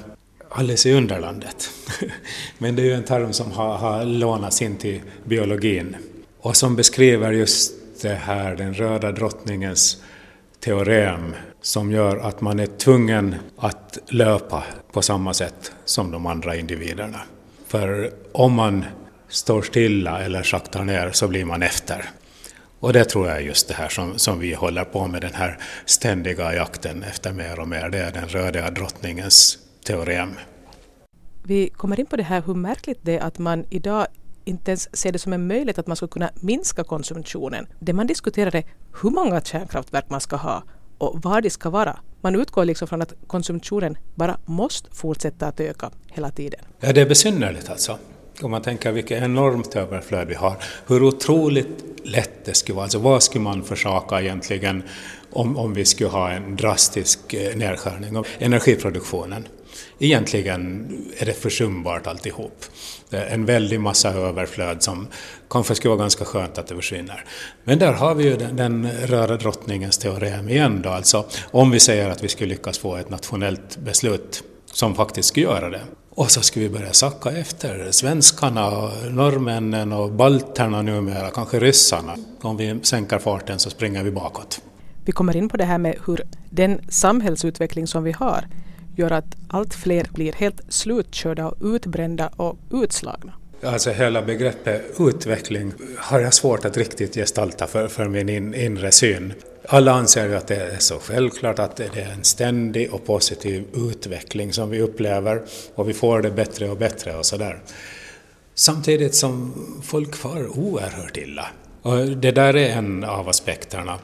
Alice 0.50 0.88
i 0.88 0.92
Underlandet. 0.92 1.70
Men 2.58 2.76
det 2.76 2.82
är 2.82 2.86
ju 2.86 2.94
en 2.94 3.04
term 3.04 3.32
som 3.32 3.52
har, 3.52 3.76
har 3.76 4.04
lånats 4.04 4.62
in 4.62 4.76
till 4.76 5.00
biologin 5.24 5.96
och 6.40 6.56
som 6.56 6.76
beskriver 6.76 7.32
just 7.32 7.72
det 8.02 8.14
här, 8.14 8.56
den 8.56 8.74
röda 8.74 9.12
drottningens 9.12 10.02
teorem 10.60 11.34
som 11.62 11.92
gör 11.92 12.16
att 12.16 12.40
man 12.40 12.60
är 12.60 12.66
tvungen 12.66 13.34
att 13.56 13.98
löpa 14.08 14.64
på 14.92 15.02
samma 15.02 15.34
sätt 15.34 15.72
som 15.84 16.10
de 16.10 16.26
andra 16.26 16.56
individerna. 16.56 17.20
För 17.66 18.10
om 18.32 18.52
man 18.52 18.84
står 19.28 19.62
stilla 19.62 20.22
eller 20.22 20.42
saktar 20.42 20.84
ner 20.84 21.10
så 21.12 21.28
blir 21.28 21.44
man 21.44 21.62
efter. 21.62 22.04
Och 22.80 22.92
det 22.92 23.04
tror 23.04 23.28
jag 23.28 23.36
är 23.36 23.40
just 23.40 23.68
det 23.68 23.74
här 23.74 23.88
som, 23.88 24.18
som 24.18 24.38
vi 24.38 24.54
håller 24.54 24.84
på 24.84 25.06
med, 25.06 25.22
den 25.22 25.34
här 25.34 25.58
ständiga 25.84 26.54
jakten 26.54 27.02
efter 27.02 27.32
mer 27.32 27.60
och 27.60 27.68
mer. 27.68 27.88
Det 27.88 27.98
är 27.98 28.12
den 28.12 28.28
röda 28.28 28.70
drottningens 28.70 29.58
teorem. 29.84 30.30
Vi 31.42 31.68
kommer 31.68 32.00
in 32.00 32.06
på 32.06 32.16
det 32.16 32.22
här 32.22 32.42
hur 32.46 32.54
märkligt 32.54 32.98
det 33.02 33.18
är 33.18 33.20
att 33.20 33.38
man 33.38 33.64
idag 33.70 34.06
inte 34.44 34.70
ens 34.70 34.96
se 34.96 35.10
det 35.10 35.18
som 35.18 35.32
en 35.32 35.46
möjlighet 35.46 35.78
att 35.78 35.86
man 35.86 35.96
skulle 35.96 36.08
kunna 36.08 36.30
minska 36.34 36.84
konsumtionen. 36.84 37.66
Det 37.80 37.92
man 37.92 38.06
diskuterar 38.06 38.56
är 38.56 38.64
hur 39.02 39.10
många 39.10 39.40
kärnkraftverk 39.40 40.10
man 40.10 40.20
ska 40.20 40.36
ha 40.36 40.62
och 40.98 41.22
var 41.22 41.40
de 41.40 41.50
ska 41.50 41.70
vara. 41.70 41.98
Man 42.20 42.34
utgår 42.34 42.64
liksom 42.64 42.88
från 42.88 43.02
att 43.02 43.12
konsumtionen 43.26 43.98
bara 44.14 44.38
måste 44.44 44.90
fortsätta 44.90 45.46
att 45.46 45.60
öka 45.60 45.90
hela 46.06 46.30
tiden. 46.30 46.60
Ja, 46.80 46.92
det 46.92 47.00
är 47.00 47.06
besynnerligt 47.06 47.70
alltså. 47.70 47.98
Om 48.42 48.50
man 48.50 48.62
tänker 48.62 48.92
vilket 48.92 49.22
enormt 49.22 49.76
överflöd 49.76 50.28
vi 50.28 50.34
har, 50.34 50.56
hur 50.86 51.02
otroligt 51.02 51.84
lätt 52.02 52.44
det 52.44 52.54
skulle 52.54 52.76
vara. 52.76 52.84
Alltså 52.84 52.98
vad 52.98 53.22
skulle 53.22 53.44
man 53.44 53.64
försaka 53.64 54.20
egentligen 54.20 54.82
om, 55.30 55.56
om 55.56 55.74
vi 55.74 55.84
skulle 55.84 56.10
ha 56.10 56.30
en 56.30 56.56
drastisk 56.56 57.34
eh, 57.34 57.56
nedskärning 57.56 58.16
av 58.16 58.26
energiproduktionen? 58.38 59.48
Egentligen 59.98 60.88
är 61.18 61.26
det 61.26 61.32
försumbart 61.32 62.06
alltihop. 62.06 62.64
Det 63.10 63.16
är 63.16 63.26
en 63.26 63.44
väldig 63.44 63.80
massa 63.80 64.10
överflöd 64.10 64.82
som 64.82 65.06
kanske 65.50 65.74
skulle 65.74 65.90
vara 65.90 66.00
ganska 66.00 66.24
skönt 66.24 66.58
att 66.58 66.66
det 66.66 66.74
försvinner. 66.74 67.24
Men 67.64 67.78
där 67.78 67.92
har 67.92 68.14
vi 68.14 68.24
ju 68.24 68.36
den, 68.36 68.56
den 68.56 68.90
röda 68.90 69.36
drottningens 69.36 69.98
teorem 69.98 70.48
igen 70.48 70.82
då, 70.82 70.90
alltså 70.90 71.26
om 71.50 71.70
vi 71.70 71.80
säger 71.80 72.10
att 72.10 72.24
vi 72.24 72.28
skulle 72.28 72.48
lyckas 72.48 72.78
få 72.78 72.96
ett 72.96 73.10
nationellt 73.10 73.76
beslut 73.76 74.42
som 74.72 74.94
faktiskt 74.94 75.28
skulle 75.28 75.46
göra 75.46 75.70
det. 75.70 75.80
Och 76.18 76.30
så 76.30 76.42
skulle 76.42 76.68
vi 76.68 76.74
börja 76.78 76.92
sacka 76.92 77.30
efter 77.30 77.90
svenskarna, 77.90 78.90
norrmännen 79.10 79.92
och 79.92 80.12
balterna 80.12 80.82
numera, 80.82 81.30
kanske 81.30 81.58
ryssarna. 81.58 82.16
Om 82.40 82.56
vi 82.56 82.80
sänker 82.82 83.18
farten 83.18 83.58
så 83.58 83.70
springer 83.70 84.04
vi 84.04 84.10
bakåt. 84.10 84.60
Vi 85.04 85.12
kommer 85.12 85.36
in 85.36 85.48
på 85.48 85.56
det 85.56 85.64
här 85.64 85.78
med 85.78 85.96
hur 86.06 86.22
den 86.50 86.80
samhällsutveckling 86.88 87.86
som 87.86 88.04
vi 88.04 88.12
har 88.12 88.44
gör 88.96 89.10
att 89.10 89.36
allt 89.48 89.74
fler 89.74 90.06
blir 90.12 90.32
helt 90.32 90.60
slutkörda 90.68 91.48
och 91.48 91.56
utbrända 91.60 92.30
och 92.36 92.58
utslagna. 92.72 93.32
Alltså 93.62 93.90
hela 93.90 94.22
begreppet 94.22 94.82
utveckling 94.98 95.72
har 95.98 96.20
jag 96.20 96.34
svårt 96.34 96.64
att 96.64 96.76
riktigt 96.76 97.14
gestalta 97.14 97.66
för, 97.66 97.88
för 97.88 98.08
min 98.08 98.28
in, 98.28 98.54
inre 98.54 98.92
syn. 98.92 99.32
Alla 99.70 99.92
anser 99.92 100.28
ju 100.28 100.36
att 100.36 100.46
det 100.46 100.56
är 100.56 100.78
så 100.78 100.98
självklart 100.98 101.58
att 101.58 101.76
det 101.76 101.96
är 101.96 102.12
en 102.12 102.24
ständig 102.24 102.92
och 102.92 103.06
positiv 103.06 103.64
utveckling 103.74 104.52
som 104.52 104.70
vi 104.70 104.80
upplever 104.80 105.42
och 105.74 105.88
vi 105.88 105.94
får 105.94 106.22
det 106.22 106.30
bättre 106.30 106.70
och 106.70 106.76
bättre 106.76 107.16
och 107.16 107.26
sådär. 107.26 107.62
Samtidigt 108.54 109.14
som 109.14 109.52
folk 109.82 110.16
far 110.16 110.58
oerhört 110.58 111.16
illa. 111.16 111.46
Och 111.82 112.06
det 112.06 112.30
där 112.30 112.56
är 112.56 112.68
en 112.68 113.04
av 113.04 113.28
aspekterna. 113.28 113.98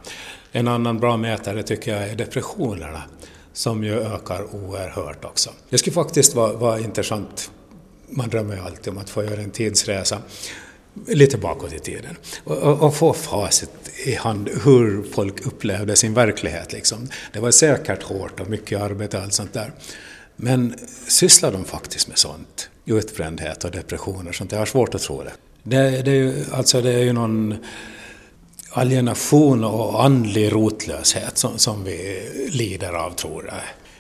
En 0.53 0.69
annan 0.69 1.01
bra 1.01 1.17
mätare 1.17 1.63
tycker 1.63 1.97
jag 1.97 2.09
är 2.09 2.17
depressionerna 2.17 3.03
som 3.53 3.85
ju 3.85 4.01
ökar 4.01 4.55
oerhört 4.55 5.25
också. 5.25 5.51
Det 5.71 5.79
skulle 5.79 5.95
faktiskt 5.95 6.35
vara, 6.35 6.53
vara 6.53 6.79
intressant, 6.79 7.51
man 8.09 8.29
drömmer 8.29 8.55
ju 8.55 8.61
alltid 8.61 8.93
om 8.93 8.99
att 8.99 9.11
få 9.11 9.25
göra 9.25 9.41
en 9.41 9.51
tidsresa 9.51 10.19
lite 11.07 11.39
bakåt 11.39 11.73
i 11.73 11.79
tiden 11.79 12.17
och, 12.45 12.57
och, 12.57 12.83
och, 12.83 12.97
få 12.97 13.13
facit 13.13 13.71
i 14.05 14.15
hand 14.15 14.49
hur 14.65 15.03
folk 15.13 15.47
upplevde 15.47 15.97
sin 15.97 16.15
verklighet. 16.15 16.73
Liksom. 16.73 17.09
Det 17.33 17.41
var 17.41 17.51
säkert 17.51 18.03
hårt 18.03 18.41
och 18.41 18.51
mycket 18.51 18.81
arbete 18.81 19.17
och 19.17 19.23
allt 19.23 19.35
sånt 19.35 19.53
där. 19.53 19.73
Men 20.37 20.75
sysslar 21.09 21.53
de 21.53 21.65
faktiskt 21.65 22.09
med 22.09 22.19
sånt? 22.19 22.69
Utbrändhet 22.87 23.65
och 23.65 23.71
depressioner 23.71 24.29
och 24.29 24.35
sånt? 24.35 24.53
Jag 24.53 24.59
har 24.59 24.67
svårt 24.67 24.95
att 24.95 25.03
tro 25.03 25.23
det. 25.23 25.33
Det, 25.63 26.03
det, 26.03 26.11
är, 26.11 26.15
ju, 26.15 26.45
alltså 26.53 26.81
det 26.81 26.93
är 26.93 27.03
ju 27.03 27.13
någon 27.13 27.57
alienation 28.71 29.65
och 29.65 30.05
andlig 30.05 30.53
rotlöshet 30.53 31.39
som, 31.39 31.59
som 31.59 31.85
vi 31.85 32.29
lider 32.53 32.93
av, 32.93 33.11
tror 33.11 33.47
jag. 33.47 33.55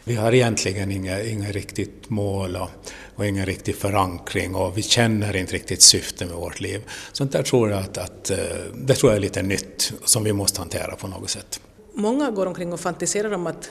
Vi 0.04 0.14
har 0.14 0.32
egentligen 0.32 0.90
inga, 0.90 1.22
inga 1.22 1.52
riktigt 1.52 2.10
mål 2.10 2.56
och, 2.56 2.70
och 3.16 3.26
ingen 3.26 3.46
riktig 3.46 3.76
förankring 3.76 4.54
och 4.54 4.78
vi 4.78 4.82
känner 4.82 5.36
inte 5.36 5.54
riktigt 5.54 5.82
syftet 5.82 6.28
med 6.28 6.36
vårt 6.36 6.60
liv. 6.60 6.80
Sånt 7.12 7.32
där 7.32 7.42
tror 7.42 7.70
jag 7.70 7.80
att, 7.80 7.98
att 7.98 8.30
eh, 8.30 8.38
det 8.74 8.94
tror 8.94 9.12
jag 9.12 9.16
är 9.16 9.20
lite 9.20 9.42
nytt 9.42 9.92
som 10.04 10.24
vi 10.24 10.32
måste 10.32 10.60
hantera 10.60 10.96
på 10.96 11.06
något 11.08 11.30
sätt. 11.30 11.60
Många 11.94 12.30
går 12.30 12.46
omkring 12.46 12.72
och 12.72 12.80
fantiserar 12.80 13.32
om 13.32 13.46
att 13.46 13.70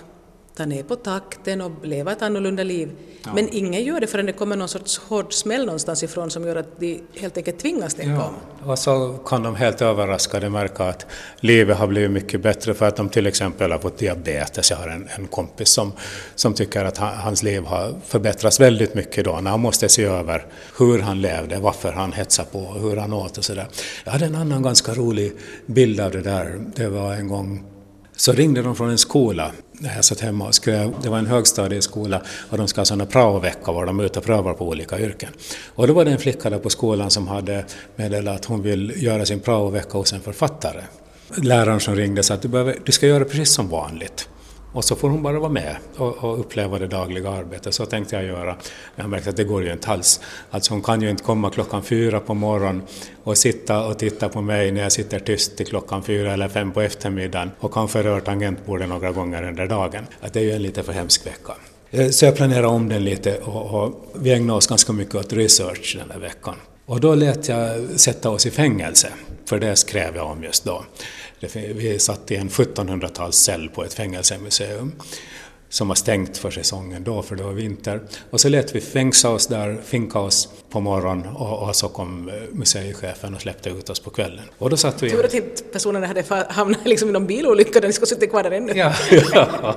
ta 0.56 0.66
ner 0.66 0.84
på 0.84 0.96
takten 0.96 1.62
och 1.62 1.72
leva 1.84 2.12
ett 2.12 2.22
annorlunda 2.22 2.64
liv. 2.64 2.92
Ja. 3.26 3.34
Men 3.36 3.50
ingen 3.52 3.84
gör 3.84 4.00
det 4.00 4.08
förrän 4.08 4.26
det 4.26 4.34
kommer 4.34 4.56
någon 4.56 4.70
sorts 4.70 4.98
hård 4.98 5.34
smäll 5.34 5.66
någonstans 5.66 6.04
ifrån 6.04 6.32
som 6.32 6.48
gör 6.48 6.56
att 6.56 6.80
de 6.80 7.02
helt 7.16 7.38
enkelt 7.38 7.60
tvingas 7.60 7.94
tänka 7.94 8.14
ja. 8.14 8.34
om. 8.62 8.70
Och 8.70 8.80
så 8.80 9.18
kan 9.26 9.44
de 9.44 9.56
helt 9.56 9.82
överraskade 9.82 10.50
märka 10.50 10.84
att 10.84 11.06
livet 11.40 11.78
har 11.78 11.88
blivit 11.88 12.12
mycket 12.12 12.42
bättre 12.42 12.74
för 12.74 12.88
att 12.88 12.96
de 12.96 13.10
till 13.10 13.28
exempel 13.28 13.72
har 13.72 13.80
fått 13.80 13.98
diabetes. 13.98 14.70
Jag 14.70 14.78
har 14.78 14.88
en, 14.88 15.10
en 15.18 15.28
kompis 15.28 15.70
som, 15.70 15.92
som 16.36 16.54
tycker 16.54 16.86
att 16.86 16.98
han, 16.98 17.18
hans 17.18 17.44
liv 17.44 17.64
har 17.64 17.96
förbättrats 18.06 18.60
väldigt 18.60 18.94
mycket 18.94 19.26
då 19.26 19.40
när 19.42 19.52
han 19.52 19.60
måste 19.60 19.90
se 19.90 20.04
över 20.04 20.46
hur 20.80 21.00
han 21.00 21.22
levde, 21.22 21.60
varför 21.60 21.92
han 21.92 22.14
hetsade 22.14 22.50
på, 22.52 22.60
hur 22.60 22.98
han 22.98 23.14
åt 23.14 23.38
och 23.38 23.46
sådär. 23.46 23.68
Jag 24.04 24.12
hade 24.12 24.26
en 24.26 24.36
annan 24.36 24.64
ganska 24.64 24.94
rolig 24.94 25.34
bild 25.66 26.00
av 26.00 26.12
det 26.12 26.22
där. 26.22 26.62
Det 26.76 26.88
var 26.88 27.14
en 27.14 27.28
gång 27.28 27.64
så 28.16 28.32
ringde 28.32 28.62
de 28.62 28.76
från 28.76 28.90
en 28.90 28.98
skola 28.98 29.52
när 29.80 29.96
jag 29.96 30.06
satt 30.06 30.20
hemma 30.20 30.48
och 30.48 30.56
skrev, 30.56 30.94
det 31.02 31.10
var 31.10 31.18
en 31.18 31.28
högstadieskola 31.28 32.22
och 32.50 32.58
de 32.58 32.68
ska 32.68 32.82
ha 32.82 32.86
sådana 32.86 33.06
praoveckor 33.06 33.74
var 33.74 33.86
de 33.86 34.00
är 34.00 34.04
ute 34.04 34.20
och 34.20 34.26
prövar 34.26 34.54
på 34.54 34.68
olika 34.68 35.00
yrken. 35.00 35.30
Och 35.76 35.88
då 35.88 35.94
var 35.94 36.06
det 36.06 36.12
en 36.12 36.20
flicka 36.20 36.50
där 36.50 36.60
på 36.60 36.70
skolan 36.70 37.10
som 37.10 37.28
hade 37.28 37.66
meddelat 37.96 38.36
att 38.36 38.46
hon 38.46 38.62
vill 38.62 39.04
göra 39.04 39.26
sin 39.26 39.40
praovecka 39.40 39.98
hos 39.98 40.14
en 40.14 40.22
författare. 40.22 40.82
Läraren 41.38 41.80
som 41.80 41.96
ringde 41.96 42.24
sa 42.24 42.34
att 42.34 42.42
du, 42.42 42.48
behöver, 42.48 42.78
du 42.86 42.92
ska 42.92 43.08
göra 43.08 43.26
precis 43.26 43.54
som 43.54 43.70
vanligt. 43.70 44.30
Och 44.74 44.86
så 44.86 44.96
får 44.96 45.10
hon 45.10 45.24
bara 45.24 45.40
vara 45.40 45.52
med 45.52 45.76
och, 45.98 46.24
och, 46.24 46.40
uppleva 46.40 46.80
det 46.80 46.88
dagliga 46.88 47.30
arbetet. 47.30 47.74
Så 47.74 47.86
tänkte 47.86 48.16
jag 48.16 48.26
göra. 48.26 48.56
Jag 48.96 49.10
märkte 49.10 49.30
att 49.30 49.38
det 49.38 49.44
går 49.44 49.64
ju 49.64 49.72
inte 49.72 49.90
alls. 49.90 50.20
Alltså 50.52 50.74
hon 50.74 50.82
kan 50.82 51.02
ju 51.02 51.10
inte 51.10 51.24
komma 51.24 51.50
klockan 51.50 51.84
fyra 51.84 52.20
på 52.20 52.34
morgonen 52.34 52.82
och 53.24 53.38
sitta 53.38 53.88
och 53.88 54.00
titta 54.00 54.30
på 54.30 54.42
mig 54.42 54.72
när 54.72 54.82
jag 54.82 54.92
sitter 54.92 55.20
tyst 55.20 55.58
till 55.58 55.66
klockan 55.66 56.04
fyra 56.04 56.34
eller 56.34 56.48
fem 56.48 56.72
på 56.72 56.82
eftermiddagen 56.82 57.52
och 57.60 57.74
kanske 57.74 58.04
rör 58.04 58.20
tangentbordet 58.20 58.90
några 58.90 59.12
gånger 59.12 59.44
under 59.44 59.68
dagen. 59.68 60.08
Att 60.22 60.34
det 60.34 60.40
är 60.40 60.44
ju 60.44 60.52
en 60.52 60.62
lite 60.62 60.84
för 60.84 60.94
hemsk 60.94 61.28
vecka. 61.28 61.54
Eh, 61.92 62.10
så 62.10 62.26
jag 62.26 62.36
planerade 62.36 62.68
om 62.68 62.90
den 62.90 63.04
lite 63.04 63.38
och, 63.38 63.84
och 63.84 64.12
vi 64.14 64.34
ägnade 64.34 64.58
oss 64.58 64.68
ganska 64.68 64.94
mycket 64.94 65.16
åt 65.16 65.34
research 65.34 65.98
den 66.00 66.12
här 66.12 66.20
veckan. 66.20 66.56
Och 66.86 67.00
då 67.00 67.16
lät 67.16 67.48
jag 67.48 68.00
sätta 68.00 68.30
oss 68.30 68.46
i 68.46 68.52
fängelse, 68.52 69.08
för 69.46 69.60
det 69.60 69.76
skrev 69.76 70.16
jag 70.16 70.32
om 70.32 70.44
just 70.44 70.64
då. 70.64 70.86
Vi 71.54 72.00
satt 72.00 72.32
i 72.32 72.36
en 72.36 72.50
1700-talscell 72.50 73.70
på 73.70 73.84
ett 73.84 73.94
fängelsemuseum 73.94 74.92
som 75.74 75.88
var 75.88 75.96
stängt 75.96 76.38
för 76.38 76.52
säsongen 76.52 77.04
då, 77.04 77.22
för 77.22 77.36
det 77.36 77.44
var 77.44 77.52
vinter. 77.52 78.00
Och 78.30 78.42
så 78.42 78.50
lät 78.50 78.76
vi 78.76 78.82
fängsla 78.82 79.30
oss 79.30 79.48
där, 79.48 79.78
finka 79.86 80.20
oss 80.20 80.50
på 80.70 80.80
morgonen 80.80 81.28
och, 81.28 81.68
och, 81.68 81.76
så 81.76 81.88
kom 81.88 82.30
eh, 82.30 82.36
museichefen 82.52 83.36
och 83.36 83.42
släppte 83.42 83.70
ut 83.70 83.90
oss 83.90 84.00
på 84.00 84.10
kvällen. 84.10 84.46
Och 84.58 84.70
då 84.70 84.78
satt 84.78 85.04
vi... 85.04 85.10
Tur 85.10 85.26
att 85.26 85.34
inte 85.34 85.64
personerna 85.64 86.08
hade 86.08 86.46
hamnat 86.50 86.86
liksom 86.86 87.10
i 87.10 87.12
någon 87.12 87.28
bilolycka 87.28 87.80
ni 87.80 87.94
skulle 87.94 88.08
sitta 88.08 88.28
kvar 88.28 88.44
där 88.44 88.52
ännu. 88.52 88.74
Ja, 88.76 88.94
ja, 89.34 89.76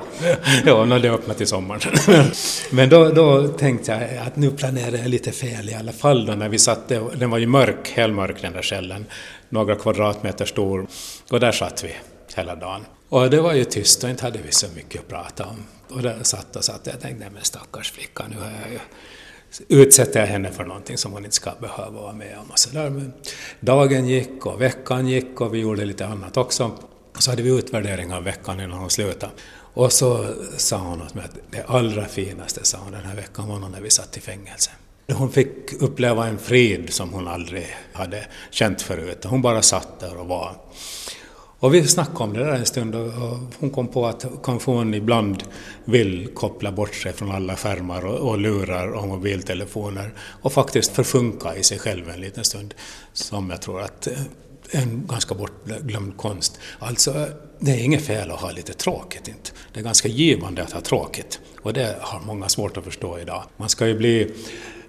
ja 0.67 0.85
när 0.85 0.99
det 0.99 1.11
öppnade 1.11 1.39
till 1.39 1.47
sommaren. 1.47 1.81
Men 2.71 2.89
då, 2.89 3.09
då 3.09 3.49
tänkte 3.49 3.93
jag 3.93 4.27
att 4.27 4.37
nu 4.37 4.51
planerade 4.51 4.99
jag 4.99 5.09
lite 5.09 5.33
fel 5.33 5.69
i 5.69 5.75
alla 5.75 5.93
fall 5.93 6.27
då 6.27 6.33
när 6.33 6.49
vi 6.49 6.59
satt, 6.59 6.89
den 6.89 7.31
var 7.31 7.39
ju 7.39 7.47
mörk, 7.47 7.93
helmörk 7.95 8.43
den 8.43 8.53
där 8.53 8.63
källen, 8.63 9.07
några 9.49 9.75
kvadratmeter 9.75 10.45
stor, 10.45 10.87
och 11.31 11.41
där 11.41 11.53
satt 11.53 11.85
vi 11.85 11.91
hela 12.37 12.55
dagen. 12.55 12.85
Och 13.09 13.31
det 13.31 13.41
var 13.41 13.53
ju 13.53 13.65
tyst 13.65 14.05
och 14.05 14.11
inte 14.11 14.23
hade 14.23 14.39
vi 14.39 14.53
så 14.53 14.67
mycket 14.77 15.01
att 15.01 15.09
prata 15.09 15.45
om. 15.45 15.67
Och 15.89 16.03
där 16.03 16.19
satt 16.23 16.57
och 16.57 16.65
satt 16.65 16.87
och 16.87 16.93
jag 16.93 17.01
tänkte, 17.01 17.31
men 17.31 17.45
stackars 17.45 17.93
flicka, 17.93 18.25
nu 18.29 18.37
har 18.37 18.51
jag 18.63 18.73
ju 18.73 18.79
utsätter 19.69 20.21
jag 20.21 20.27
henne 20.27 20.53
för 20.53 20.65
någonting 20.65 20.99
som 20.99 21.13
hon 21.13 21.25
inte 21.25 21.37
ska 21.37 21.51
behöva 21.61 21.91
vara 21.91 22.13
med 22.13 22.39
om. 22.39 22.51
Och 22.51 22.59
så 22.59 22.71
där. 22.71 22.91
Men 22.91 23.13
dagen 23.61 24.09
gick 24.09 24.47
och 24.47 24.61
veckan 24.61 25.09
gick 25.09 25.41
och 25.41 25.55
vi 25.55 25.59
gjorde 25.59 25.85
lite 25.85 26.07
annat 26.07 26.37
också. 26.37 26.71
Och 27.17 27.23
så 27.23 27.31
hade 27.31 27.43
vi 27.43 27.59
utvärdering 27.59 28.13
av 28.13 28.25
veckan 28.25 28.61
innan 28.61 28.79
hon 28.79 28.91
slutade. 28.91 29.33
Och 29.75 29.93
så 29.93 30.27
sa 30.57 30.77
hon 30.77 31.03
åt 31.03 31.15
mig 31.15 31.25
att 31.25 31.37
det 31.51 31.63
allra 31.67 32.05
finaste, 32.05 32.65
sa 32.65 32.79
hon, 32.79 32.93
den 32.93 33.05
här 33.05 33.17
veckan 33.17 33.49
var 33.49 33.69
när 33.69 33.81
vi 33.81 33.91
satt 33.91 34.17
i 34.17 34.21
fängelse. 34.21 34.71
Hon 35.13 35.33
fick 35.33 35.83
uppleva 35.83 36.27
en 36.27 36.39
frid 36.39 36.93
som 36.93 37.13
hon 37.13 37.29
aldrig 37.29 37.77
hade 37.93 38.27
känt 38.51 38.83
förut. 38.83 39.25
Hon 39.25 39.43
bara 39.43 39.63
satt 39.63 40.01
där 40.01 40.17
och 40.17 40.27
var. 40.27 40.57
Och 41.61 41.75
vi 41.75 41.89
snackade 41.89 42.25
om 42.25 42.33
det 42.33 42.45
där 42.45 42.55
en 42.55 42.67
stund 42.67 42.95
och 42.95 43.13
hon 43.59 43.71
kom 43.71 43.89
på 43.89 44.07
att 44.07 44.27
kanske 44.43 44.71
hon 44.71 44.95
ibland 44.95 45.45
vill 45.85 46.29
koppla 46.35 46.73
bort 46.73 46.95
sig 46.95 47.13
från 47.13 47.31
alla 47.31 47.57
skärmar 47.57 48.07
och, 48.07 48.31
och 48.31 48.39
lurar 48.39 48.89
och 48.93 49.09
mobiltelefoner 49.09 50.13
och 50.43 50.53
faktiskt 50.53 50.93
förfunka 50.93 51.57
i 51.57 51.63
sig 51.63 51.79
själv 51.79 52.11
en 52.11 52.21
liten 52.21 52.45
stund. 52.45 52.75
Som 53.13 53.51
jag 53.51 53.63
tror 53.63 53.81
att 53.81 54.07
eh, 54.07 54.13
en 54.71 55.07
ganska 55.07 55.35
bortglömd 55.35 56.17
konst. 56.17 56.59
Alltså, 56.79 57.27
det 57.59 57.71
är 57.71 57.85
inget 57.85 58.07
fel 58.07 58.31
att 58.31 58.41
ha 58.41 58.51
lite 58.51 58.73
tråkigt. 58.73 59.29
Inte. 59.29 59.51
Det 59.73 59.81
är 59.81 59.85
ganska 59.85 60.09
givande 60.09 60.63
att 60.63 60.73
ha 60.73 60.81
tråkigt. 60.81 61.41
Och 61.63 61.73
det 61.73 61.97
har 62.01 62.21
många 62.21 62.49
svårt 62.49 62.77
att 62.77 62.85
förstå 62.85 63.19
idag. 63.19 63.43
Man 63.57 63.69
ska 63.69 63.87
ju 63.87 63.99
bli 63.99 64.33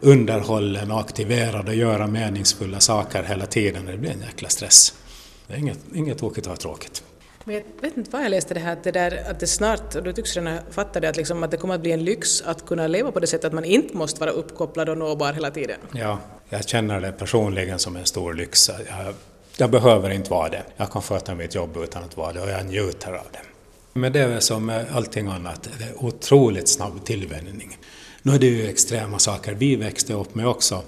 underhållen 0.01 0.91
och 0.91 0.99
aktiverad 0.99 1.67
och 1.67 1.75
göra 1.75 2.07
meningsfulla 2.07 2.79
saker 2.79 3.23
hela 3.23 3.45
tiden. 3.45 3.85
Det 3.85 3.97
blir 3.97 4.11
en 4.11 4.21
jäkla 4.21 4.49
stress. 4.49 4.93
Det 5.47 5.53
är 5.53 5.57
inget, 5.57 5.79
inget 5.95 6.17
tråkigt 6.17 6.47
att 6.47 6.49
ha 6.49 6.55
tråkigt. 6.57 7.03
Men 7.43 7.55
jag 7.55 7.63
vet 7.81 7.97
inte 7.97 8.11
var 8.11 8.21
jag 8.21 8.29
läste 8.29 8.53
det 8.53 8.59
här 8.59 8.73
att 8.73 8.83
det, 8.83 8.91
där, 8.91 9.23
att 9.29 9.39
det 9.39 9.47
snart, 9.47 9.95
och 9.95 10.03
du 10.03 10.13
tycks 10.13 10.35
redan 10.35 10.59
fatta 10.71 10.99
det, 10.99 11.09
att, 11.09 11.17
liksom, 11.17 11.43
att 11.43 11.51
det 11.51 11.57
kommer 11.57 11.75
att 11.75 11.81
bli 11.81 11.91
en 11.91 12.03
lyx 12.03 12.41
att 12.41 12.65
kunna 12.65 12.87
leva 12.87 13.11
på 13.11 13.19
det 13.19 13.27
sättet 13.27 13.45
att 13.45 13.53
man 13.53 13.65
inte 13.65 13.97
måste 13.97 14.19
vara 14.19 14.31
uppkopplad 14.31 14.89
och 14.89 14.97
nåbar 14.97 15.33
hela 15.33 15.51
tiden. 15.51 15.79
Ja, 15.91 16.19
jag 16.49 16.67
känner 16.67 17.01
det 17.01 17.11
personligen 17.11 17.79
som 17.79 17.95
en 17.95 18.05
stor 18.05 18.33
lyx. 18.33 18.69
Jag, 18.69 19.13
jag 19.57 19.69
behöver 19.71 20.09
inte 20.09 20.29
vara 20.29 20.49
det. 20.49 20.63
Jag 20.77 20.91
kan 20.91 21.01
sköta 21.01 21.35
mitt 21.35 21.55
jobb 21.55 21.77
utan 21.77 22.03
att 22.03 22.17
vara 22.17 22.33
det 22.33 22.41
och 22.41 22.49
jag 22.49 22.65
njuter 22.65 23.13
av 23.13 23.27
det. 23.31 23.39
Men 23.93 24.13
det 24.13 24.19
är 24.19 24.39
som 24.39 24.65
med 24.65 24.85
allting 24.91 25.27
annat, 25.27 25.69
det 25.79 25.85
är 25.85 26.05
otroligt 26.05 26.69
snabb 26.69 27.05
tillvänjning. 27.05 27.77
Nu 28.21 28.35
är 28.35 28.39
det 28.39 28.47
ju 28.47 28.67
extrema 28.67 29.19
saker 29.19 29.53
vi 29.53 29.75
växte 29.75 30.13
upp 30.13 30.35
med 30.35 30.47
också. 30.47 30.81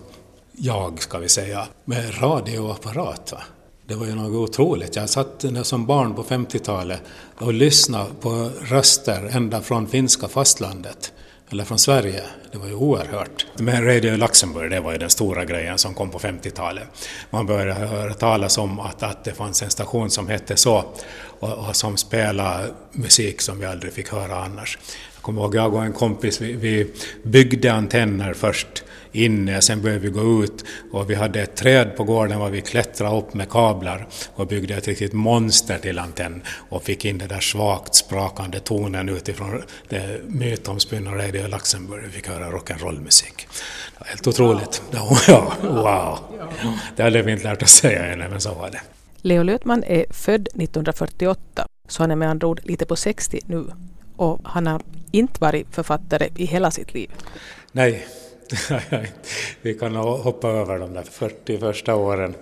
Jag, 0.52 1.02
ska 1.02 1.18
vi 1.18 1.30
säga, 1.30 1.68
med 1.86 2.22
radioapparat. 2.22 3.32
Va? 3.32 3.42
Det 3.90 3.96
var 3.96 4.06
ju 4.06 4.16
något 4.16 4.50
otroligt. 4.50 4.96
Jag 4.96 5.10
satt 5.10 5.46
som 5.64 5.86
barn 5.86 6.16
på 6.16 6.24
50-talet 6.24 7.02
och 7.38 7.54
lyssnade 7.54 8.10
på 8.22 8.50
röster 8.62 9.30
ända 9.32 9.62
från 9.62 9.88
finska 9.88 10.28
fastlandet, 10.28 11.14
eller 11.50 11.64
från 11.64 11.80
Sverige. 11.80 12.24
Det 12.52 12.58
var 12.58 12.68
ju 12.68 12.74
oerhört. 12.74 13.46
Men 13.56 13.86
Radio 13.86 14.18
Luxemburg, 14.18 14.72
det 14.72 14.80
var 14.80 14.92
ju 14.92 14.98
den 14.98 15.10
stora 15.10 15.46
grejen 15.46 15.78
som 15.78 15.94
kom 15.94 16.10
på 16.10 16.20
50-talet. 16.20 16.84
Man 17.30 17.46
började 17.46 17.74
höra 17.74 18.14
talas 18.14 18.58
om 18.58 18.80
att, 18.80 19.04
att 19.04 19.24
det 19.24 19.34
fanns 19.34 19.64
en 19.64 19.70
station 19.70 20.10
som 20.10 20.28
hette 20.28 20.56
så 20.56 20.86
och, 21.40 21.68
och 21.68 21.76
som 21.76 21.98
spelade 21.98 22.74
musik 22.92 23.42
som 23.42 23.60
vi 23.60 23.66
aldrig 23.66 23.94
fick 23.94 24.10
höra 24.10 24.44
annars. 24.44 24.78
Kommer 25.30 25.42
ihåg, 25.42 25.56
jag 25.56 25.74
och 25.74 25.84
en 25.86 25.94
kompis, 25.94 26.42
vi, 26.42 26.54
vi 26.54 26.92
byggde 27.24 27.74
antenner 27.74 28.34
först 28.34 28.84
inne, 29.12 29.62
sen 29.62 29.82
började 29.82 30.02
vi 30.02 30.10
gå 30.10 30.44
ut 30.44 30.66
och 30.92 31.10
vi 31.10 31.16
hade 31.16 31.42
ett 31.42 31.56
träd 31.56 31.96
på 31.98 32.04
gården 32.04 32.40
var 32.40 32.50
vi 32.50 32.62
klättrade 32.62 33.18
upp 33.18 33.34
med 33.34 33.50
kablar 33.50 34.08
och 34.36 34.48
byggde 34.48 34.76
ett 34.76 34.88
riktigt 34.88 35.14
monster 35.14 35.78
till 35.78 36.00
antenn 36.00 36.42
och 36.70 36.84
fick 36.84 37.06
in 37.06 37.18
den 37.18 37.28
där 37.28 37.40
svagt 37.40 37.96
sprakande 37.96 38.60
tonen 38.60 39.10
utifrån 39.10 39.62
det 39.90 40.22
mytomspunna 40.28 41.12
Radio 41.12 41.48
Luxemburg. 41.48 42.04
Vi 42.06 42.10
fick 42.10 42.28
höra 42.28 42.52
rock'n'roll-musik. 42.52 43.48
Helt 44.06 44.28
otroligt. 44.28 44.82
Ja, 45.28 45.54
wow! 45.62 46.20
Det 46.96 47.04
hade 47.04 47.22
vi 47.22 47.32
inte 47.32 47.44
lärt 47.44 47.64
oss 47.64 47.72
säga 47.72 48.06
ännu, 48.06 48.30
men 48.30 48.42
så 48.42 48.54
var 48.54 48.70
det. 48.70 48.82
Leo 49.22 49.44
Lötman 49.44 49.84
är 49.84 50.06
född 50.10 50.48
1948, 50.48 51.68
så 51.88 52.04
han 52.04 52.12
är 52.12 52.16
med 52.16 52.30
andra 52.30 52.48
ord 52.48 52.62
lite 52.64 52.86
på 52.86 52.96
60 52.96 53.40
nu. 53.46 53.66
Och 54.20 54.40
han 54.44 54.68
har 54.68 54.82
inte 55.12 55.42
varit 55.42 55.68
författare 55.72 56.30
i 56.36 56.46
hela 56.46 56.72
sitt 56.72 56.94
liv. 56.94 57.12
Nej, 57.72 58.06
vi 59.62 59.74
kan 59.74 59.96
hoppa 59.96 60.48
över 60.50 60.80
de 60.80 60.94
där 60.94 61.04
40 61.04 61.58
första 61.58 61.96
åren. 61.96 62.36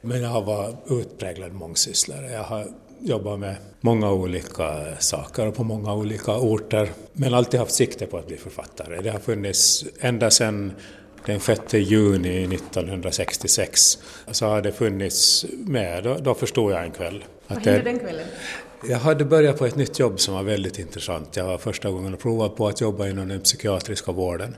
Men 0.00 0.22
jag 0.22 0.42
var 0.42 0.76
utpräglad 0.90 1.52
mångsysslare. 1.52 2.32
Jag 2.32 2.42
har 2.42 2.66
jobbat 3.00 3.38
med 3.38 3.56
många 3.80 4.12
olika 4.12 4.84
saker 4.98 5.46
och 5.46 5.54
på 5.54 5.64
många 5.64 5.94
olika 5.94 6.36
orter. 6.36 6.90
Men 7.12 7.34
alltid 7.34 7.60
haft 7.60 7.74
sikte 7.74 8.06
på 8.06 8.18
att 8.18 8.26
bli 8.26 8.36
författare. 8.36 9.00
Det 9.02 9.10
har 9.10 9.18
funnits 9.18 9.84
ända 10.00 10.30
sedan 10.30 10.72
den 11.26 11.40
6 11.40 11.74
juni 11.74 12.54
1966 12.54 13.98
så 14.30 14.46
har 14.46 14.62
det 14.62 14.72
funnits 14.72 15.46
med. 15.50 16.04
Då, 16.04 16.14
då 16.14 16.34
förstod 16.34 16.72
jag 16.72 16.84
en 16.84 16.90
kväll. 16.90 17.24
Vad 17.46 17.58
hände 17.58 17.82
den 17.82 17.98
kvällen? 17.98 18.26
Jag 18.88 18.98
hade 18.98 19.24
börjat 19.24 19.58
på 19.58 19.66
ett 19.66 19.76
nytt 19.76 19.98
jobb 19.98 20.20
som 20.20 20.34
var 20.34 20.42
väldigt 20.42 20.78
intressant. 20.78 21.36
Jag 21.36 21.44
var 21.44 21.58
första 21.58 21.90
gången 21.90 22.14
och 22.14 22.20
provade 22.20 22.56
på 22.56 22.68
att 22.68 22.80
jobba 22.80 23.08
inom 23.08 23.28
den 23.28 23.40
psykiatriska 23.40 24.12
vården. 24.12 24.56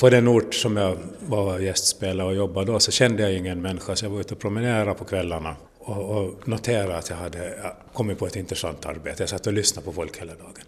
På 0.00 0.10
den 0.10 0.28
ort 0.28 0.54
som 0.54 0.76
jag 0.76 0.98
var 1.20 1.58
gästspelare 1.58 2.26
och 2.26 2.34
jobbade 2.34 2.72
då 2.72 2.80
så 2.80 2.90
kände 2.90 3.22
jag 3.22 3.32
ingen 3.32 3.62
människa 3.62 3.96
så 3.96 4.04
jag 4.04 4.10
var 4.10 4.20
ute 4.20 4.34
och 4.34 4.40
promenerade 4.40 4.94
på 4.94 5.04
kvällarna 5.04 5.56
och, 5.78 6.16
och 6.16 6.48
noterade 6.48 6.96
att 6.96 7.10
jag 7.10 7.16
hade 7.16 7.72
kommit 7.92 8.18
på 8.18 8.26
ett 8.26 8.36
intressant 8.36 8.86
arbete. 8.86 9.22
Jag 9.22 9.28
satt 9.28 9.46
och 9.46 9.52
lyssnade 9.52 9.84
på 9.84 9.92
folk 9.92 10.20
hela 10.20 10.34
dagen. 10.34 10.64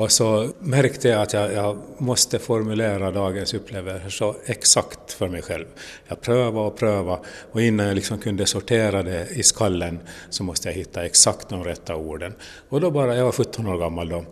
Och 0.00 0.12
så 0.12 0.48
märkte 0.58 1.08
jag 1.08 1.22
att 1.22 1.32
jag, 1.32 1.52
jag 1.52 1.78
måste 1.98 2.38
formulera 2.38 3.10
dagens 3.10 3.54
upplevelser 3.54 4.08
så 4.08 4.36
exakt 4.46 5.12
för 5.12 5.28
mig 5.28 5.42
själv. 5.42 5.64
Jag 6.08 6.20
prövade 6.20 6.66
och 6.66 6.76
prövade 6.76 7.22
och 7.52 7.62
innan 7.62 7.86
jag 7.86 7.94
liksom 7.94 8.18
kunde 8.18 8.46
sortera 8.46 9.02
det 9.02 9.28
i 9.30 9.42
skallen 9.42 10.00
så 10.30 10.44
måste 10.44 10.68
jag 10.68 10.74
hitta 10.74 11.04
exakt 11.04 11.48
de 11.48 11.64
rätta 11.64 11.96
orden. 11.96 12.34
Och 12.68 12.80
då 12.80 12.90
bara, 12.90 13.16
jag 13.16 13.24
var 13.24 13.32
17 13.32 13.66
år 13.66 13.78
gammal 13.78 14.08
då, 14.08 14.24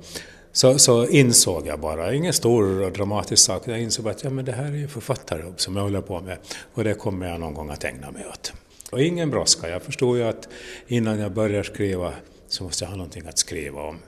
så, 0.53 0.79
så, 0.79 1.07
insåg 1.07 1.67
jag 1.67 1.81
bara, 1.81 2.15
ingen 2.15 2.33
stor 2.33 2.83
och 2.83 2.93
dramatisk 2.93 3.45
sak, 3.45 3.63
jag 3.69 3.81
insåg 3.81 4.05
bara 4.05 4.15
att 4.15 4.25
ja, 4.25 4.31
men 4.31 4.45
det 4.45 4.53
här 4.53 4.65
är 4.65 4.77
ju 4.77 4.89
författarjobb 4.89 5.61
som 5.61 5.77
jag 5.77 5.83
håller 5.83 6.01
på 6.01 6.21
med 6.21 6.39
och 6.75 6.85
det 6.85 6.95
kommer 6.95 7.29
jag 7.29 7.41
någon 7.41 7.55
gång 7.55 7.71
att 7.71 7.85
ägna 7.85 8.11
mig 8.11 8.27
åt. 8.27 8.53
Och 8.93 9.03
ingen 9.03 9.31
brådska, 9.31 9.69
jag 9.69 9.83
förstod 9.83 10.17
ju 10.17 10.25
att 10.25 10.49
innan 10.87 11.19
jag 11.19 11.33
börjar 11.33 11.63
skriva 11.63 12.13
så 12.49 12.65
måste 12.65 12.85
jag 12.85 12.91
ha 12.91 12.97
någonting 12.97 13.27
att 13.27 13.39
skriva 13.39 13.83
om. 13.83 13.99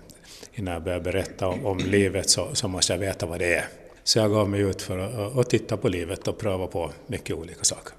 Innan 0.54 0.74
jag 0.74 0.82
börjar 0.82 1.00
berätta 1.00 1.48
om, 1.48 1.66
om 1.66 1.78
livet 1.78 2.30
så, 2.30 2.48
så, 2.52 2.68
måste 2.68 2.92
jag 2.92 2.98
veta 3.00 3.26
vad 3.26 3.38
det 3.38 3.54
är. 3.54 3.64
Så 4.04 4.18
jag 4.18 4.30
gav 4.30 4.48
mig 4.48 4.60
ut 4.60 4.82
för 4.82 4.98
att, 4.98 5.38
att 5.38 5.50
titta 5.50 5.76
på 5.76 5.88
livet 5.88 6.28
och 6.28 6.38
pröva 6.38 6.66
på 6.66 6.90
mycket 7.06 7.36
olika 7.36 7.64
saker. 7.64 7.92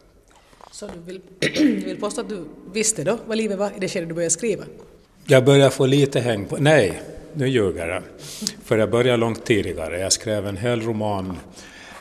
Så 0.71 0.87
du 0.87 0.99
vill, 1.05 1.21
vill 1.85 1.99
påstå 1.99 2.21
att 2.21 2.29
du 2.29 2.45
visste 2.73 3.03
då 3.03 3.17
vad 3.25 3.37
livet 3.37 3.57
var 3.57 3.67
i 3.67 3.79
det 3.79 3.87
skede 3.87 4.05
du 4.05 4.13
började 4.13 4.29
skriva? 4.29 4.63
Jag 5.25 5.45
började 5.45 5.71
få 5.71 5.85
lite 5.85 6.19
häng 6.19 6.45
på, 6.45 6.57
nej, 6.57 7.01
nu 7.33 7.47
ljuger 7.47 7.87
jag. 7.87 8.03
För 8.63 8.77
jag 8.77 8.91
började 8.91 9.17
långt 9.17 9.45
tidigare. 9.45 9.99
Jag 9.99 10.11
skrev 10.11 10.47
en 10.47 10.57
hel 10.57 10.81
roman, 10.81 11.37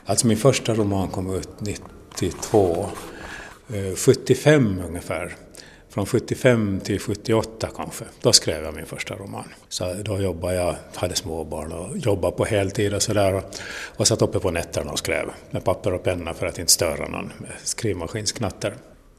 alltså 0.05 0.27
min 0.27 0.37
första 0.37 0.75
roman 0.75 1.09
kom 1.09 1.35
ut 1.35 1.49
92, 1.61 2.87
75 3.97 4.79
eh, 4.79 4.87
ungefär. 4.87 5.37
Från 5.91 6.07
75 6.07 6.81
till 6.85 7.01
78 7.01 7.69
kanske, 7.77 8.05
då 8.21 8.33
skrev 8.33 8.65
jag 8.65 8.75
min 8.75 8.87
första 8.87 9.15
roman. 9.15 9.45
Så 9.69 9.95
då 9.95 10.21
jobbade 10.21 10.55
jag, 10.55 10.77
hade 10.95 11.15
småbarn 11.15 11.73
och 11.73 11.99
jobbade 11.99 12.37
på 12.37 12.45
heltid 12.45 12.95
och 12.95 13.03
sådär 13.03 13.35
och, 13.35 13.45
och 13.97 14.09
satt 14.09 14.23
uppe 14.23 14.41
på 14.41 14.51
nätterna 14.51 14.93
och 14.93 14.99
skrev 14.99 15.31
med 15.51 15.65
papper 15.65 15.95
och 15.95 16.03
penna 16.03 16.35
för 16.35 16.47
att 16.47 16.59
inte 16.59 16.73
störa 16.73 17.09
någon 17.09 17.33
med 17.39 17.51
skrivmaskinsknatter. 17.63 18.75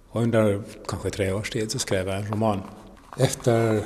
Och 0.10 0.22
under 0.22 0.62
kanske 0.88 1.10
tre 1.10 1.32
års 1.32 1.50
tid 1.50 1.72
så 1.72 1.80
skrev 1.80 2.08
jag 2.08 2.18
en 2.18 2.28
roman. 2.28 2.62
Efter 3.20 3.84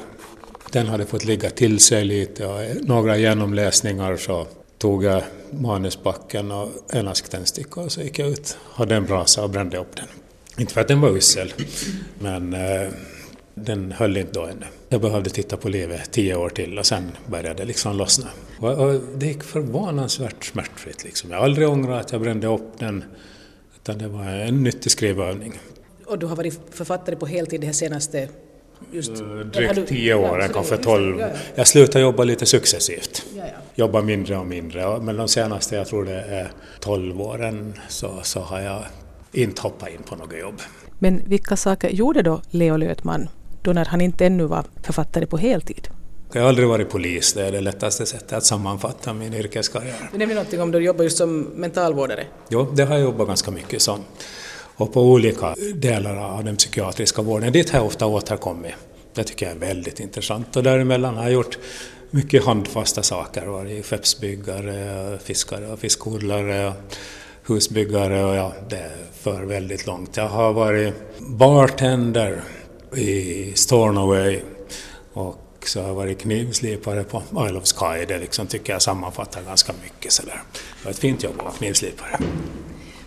den 0.71 0.87
hade 0.87 1.05
fått 1.05 1.25
ligga 1.25 1.49
till 1.49 1.79
sig 1.79 2.05
lite 2.05 2.47
och 2.47 2.61
några 2.81 3.17
genomläsningar 3.17 4.17
så 4.17 4.47
tog 4.77 5.03
jag 5.03 5.23
manusbacken 5.51 6.51
och 6.51 6.69
en 6.89 7.07
ask 7.07 7.29
tändstickor 7.29 7.85
och 7.85 7.91
så 7.91 8.01
gick 8.01 8.19
jag 8.19 8.27
ut, 8.27 8.57
hade 8.73 8.95
en 8.95 9.05
brasa 9.05 9.43
och 9.43 9.49
brände 9.49 9.77
upp 9.77 9.95
den. 9.95 10.07
Inte 10.57 10.73
för 10.73 10.81
att 10.81 10.87
den 10.87 11.01
var 11.01 11.17
usel, 11.17 11.53
men 12.19 12.53
eh, 12.53 12.89
den 13.55 13.91
höll 13.91 14.17
inte 14.17 14.31
då 14.31 14.45
ännu. 14.45 14.65
Jag 14.89 15.01
behövde 15.01 15.29
titta 15.29 15.57
på 15.57 15.69
livet 15.69 16.11
tio 16.11 16.35
år 16.35 16.49
till 16.49 16.79
och 16.79 16.85
sen 16.85 17.11
började 17.27 17.53
det 17.53 17.65
liksom 17.65 17.97
lossna. 17.97 18.27
Och, 18.59 18.71
och 18.71 19.01
det 19.15 19.25
gick 19.25 19.43
förvånansvärt 19.43 20.45
smärtfritt. 20.45 21.03
Liksom. 21.03 21.31
Jag 21.31 21.37
har 21.37 21.45
aldrig 21.45 21.69
ångrat 21.69 22.05
att 22.05 22.11
jag 22.11 22.21
brände 22.21 22.47
upp 22.47 22.79
den, 22.79 23.03
utan 23.75 23.97
det 23.97 24.07
var 24.07 24.23
en 24.23 24.63
nyttig 24.63 24.91
skrivövning. 24.91 25.59
Och 26.05 26.19
du 26.19 26.25
har 26.25 26.35
varit 26.35 26.59
författare 26.71 27.15
på 27.15 27.25
heltid 27.25 27.61
det 27.61 27.65
här 27.65 27.73
senaste 27.73 28.29
Just, 28.91 29.11
eh, 29.11 29.27
drygt 29.27 29.87
tio 29.87 30.13
år, 30.13 30.41
ja, 30.41 30.47
kanske 30.47 30.77
tolv. 30.77 31.19
Ja, 31.19 31.27
ja. 31.27 31.35
Jag 31.55 31.67
slutade 31.67 32.03
jobba 32.03 32.23
lite 32.23 32.45
successivt. 32.45 33.25
Jobba 33.75 34.01
mindre 34.01 34.37
och 34.37 34.45
mindre. 34.45 34.99
Men 34.99 35.17
de 35.17 35.27
senaste, 35.27 35.75
jag 35.75 35.87
tror 35.87 36.05
det 36.05 36.21
är 36.21 36.51
tolv 36.79 37.21
åren, 37.21 37.73
så, 37.87 38.19
så 38.23 38.39
har 38.39 38.61
jag 38.61 38.83
inte 39.37 39.61
hoppat 39.61 39.89
in 39.89 40.03
på 40.09 40.15
något 40.15 40.39
jobb. 40.39 40.61
Men 40.99 41.21
vilka 41.25 41.57
saker 41.57 41.89
gjorde 41.89 42.21
då 42.21 42.41
Leo 42.49 42.77
Lötman 42.77 43.27
då 43.61 43.73
när 43.73 43.85
han 43.85 44.01
inte 44.01 44.25
ännu 44.25 44.43
var 44.43 44.65
författare 44.83 45.25
på 45.25 45.37
heltid? 45.37 45.87
Jag 46.33 46.41
har 46.41 46.49
aldrig 46.49 46.67
varit 46.67 46.89
polis, 46.89 47.33
det 47.33 47.45
är 47.47 47.51
det 47.51 47.61
lättaste 47.61 48.05
sättet 48.05 48.33
att 48.33 48.45
sammanfatta 48.45 49.13
min 49.13 49.33
yrkeskarriär. 49.33 50.09
Du 50.11 50.17
nämnde 50.17 50.35
någonting 50.35 50.61
om 50.61 50.71
du 50.71 50.79
jobbar 50.79 51.03
just 51.03 51.17
som 51.17 51.39
mentalvårdare. 51.39 52.23
Jo, 52.49 52.67
det 52.73 52.83
har 52.83 52.95
jag 52.95 53.03
jobbat 53.03 53.27
ganska 53.27 53.51
mycket 53.51 53.81
som 53.81 53.99
och 54.77 54.93
på 54.93 55.01
olika 55.01 55.55
delar 55.75 56.15
av 56.15 56.43
den 56.43 56.55
psykiatriska 56.55 57.21
vården. 57.21 57.53
Dit 57.53 57.69
har 57.69 57.79
jag 57.79 57.85
ofta 57.85 58.05
återkommit. 58.05 58.73
Det 59.13 59.23
tycker 59.23 59.45
jag 59.45 59.55
är 59.55 59.59
väldigt 59.59 59.99
intressant 59.99 60.55
och 60.55 60.63
däremellan 60.63 61.15
har 61.15 61.23
jag 61.23 61.33
gjort 61.33 61.57
mycket 62.11 62.45
handfasta 62.45 63.03
saker, 63.03 63.45
varit 63.45 63.85
skeppsbyggare, 63.85 65.17
fiskare 65.23 65.67
och 65.67 65.79
fiskodlare, 65.79 66.73
husbyggare 67.47 68.23
och 68.23 68.35
ja, 68.35 68.53
det 68.69 68.91
för 69.25 69.43
väldigt 69.43 69.87
långt. 69.87 70.17
Jag 70.17 70.27
har 70.27 70.53
varit 70.53 70.93
bartender 71.19 72.41
i 72.95 73.51
Stornoway 73.55 74.41
och 75.13 75.63
så 75.65 75.81
har 75.81 75.87
jag 75.87 75.95
varit 75.95 76.19
knivslipare 76.19 77.03
på 77.03 77.23
Isle 77.47 77.57
of 77.57 77.73
Skye. 77.73 78.05
Det 78.05 78.17
liksom 78.17 78.47
tycker 78.47 78.73
jag 78.73 78.81
sammanfattar 78.81 79.41
ganska 79.41 79.73
mycket 79.83 80.11
sådär. 80.11 80.41
Det 80.53 80.85
var 80.85 80.91
ett 80.91 80.99
fint 80.99 81.23
jobb 81.23 81.33
att 81.37 81.43
vara 81.43 81.53
knivslipare. 81.53 82.19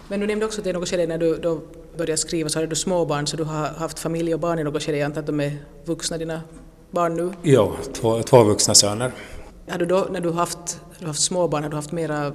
Men 0.08 0.20
du 0.20 0.26
nämnde 0.26 0.46
också 0.46 0.60
att 0.60 0.66
i 0.66 0.72
något 0.72 0.88
skede 0.88 1.06
när 1.06 1.18
du 1.18 1.36
då 1.36 1.60
började 1.96 2.16
skriva 2.16 2.48
så 2.48 2.58
hade 2.58 2.66
du 2.66 2.76
småbarn 2.76 3.26
så 3.26 3.36
du 3.36 3.44
har 3.44 3.66
haft 3.66 3.98
familj 3.98 4.34
och 4.34 4.40
barn 4.40 4.58
i 4.58 4.64
något 4.64 4.82
skede. 4.82 4.98
Jag 4.98 5.06
antar 5.06 5.20
att 5.20 5.26
de 5.26 5.40
är 5.40 5.52
vuxna 5.84 6.18
dina 6.18 6.40
barn 6.90 7.14
nu? 7.14 7.32
Ja, 7.42 7.72
två, 7.92 8.22
två 8.22 8.44
vuxna 8.44 8.74
söner. 8.74 9.12
Har 9.68 9.78
du 9.78 9.86
då 9.86 10.06
när 10.10 10.20
du 10.20 10.28
har 10.28 10.36
haft, 10.36 10.80
du 10.98 11.06
haft 11.06 11.22
småbarn, 11.22 11.62
har 11.62 11.70
du 11.70 11.76
haft 11.76 11.92
mera 11.92 12.32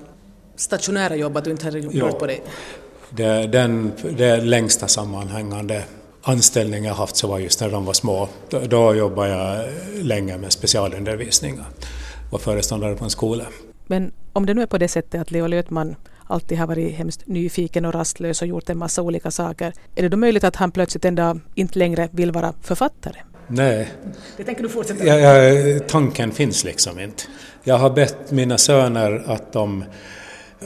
stationära 0.56 1.16
jobb, 1.16 1.38
att 1.38 1.44
du 1.44 1.52
inte 1.52 1.66
har 1.66 1.72
rört 1.72 2.20
på 2.20 2.28
dig? 2.28 2.44
Det, 3.16 3.48
den, 3.48 3.92
det 4.18 4.38
längsta 4.38 4.88
sammanhängande 4.88 5.84
anställning 6.24 6.86
jag 6.86 6.94
haft 6.94 7.16
så 7.16 7.28
var 7.28 7.40
just 7.40 7.62
när 7.62 7.70
de 7.70 7.86
var 7.86 7.94
små. 7.94 8.30
Då, 8.50 8.60
då 8.60 8.96
jobbade 8.96 9.30
jag 9.30 9.70
länge 10.06 10.38
med 10.38 10.52
specialundervisning 10.52 11.60
och 11.60 11.66
var 12.32 12.40
föreståndare 12.40 12.96
på 12.96 13.04
en 13.04 13.10
skola. 13.10 13.46
Men 13.88 14.12
om 14.34 14.46
det 14.46 14.54
nu 14.54 14.62
är 14.62 14.66
på 14.66 14.78
det 14.78 14.88
sättet 14.88 15.22
att 15.22 15.32
Leo 15.32 15.48
Lötman 15.48 15.96
alltid 16.28 16.58
har 16.58 16.68
varit 16.68 16.94
hemskt 16.96 17.28
nyfiken 17.28 17.86
och 17.86 17.94
rastlös 17.94 18.42
och 18.42 18.48
gjort 18.48 18.70
en 18.70 18.78
massa 18.78 19.02
olika 19.02 19.32
saker, 19.32 19.74
är 19.96 20.02
det 20.02 20.10
då 20.10 20.18
möjligt 20.18 20.44
att 20.44 20.56
han 20.56 20.72
plötsligt 20.72 21.06
en 21.06 21.16
dag 21.16 21.40
inte 21.56 21.80
längre 21.80 22.10
vill 22.12 22.32
vara 22.32 22.54
författare? 22.62 23.18
Nej. 23.48 23.92
Det 24.38 24.44
tänker 24.44 24.64
du 24.64 24.70
fortsätta 24.70 25.06
Ja, 25.06 25.18
ja, 25.18 25.80
tanken 25.88 26.32
finns 26.32 26.64
liksom 26.64 27.00
inte. 27.00 27.24
Jag 27.64 27.78
har 27.78 27.90
bett 27.90 28.32
mina 28.32 28.58
söner 28.58 29.24
att 29.28 29.54
de, 29.54 29.84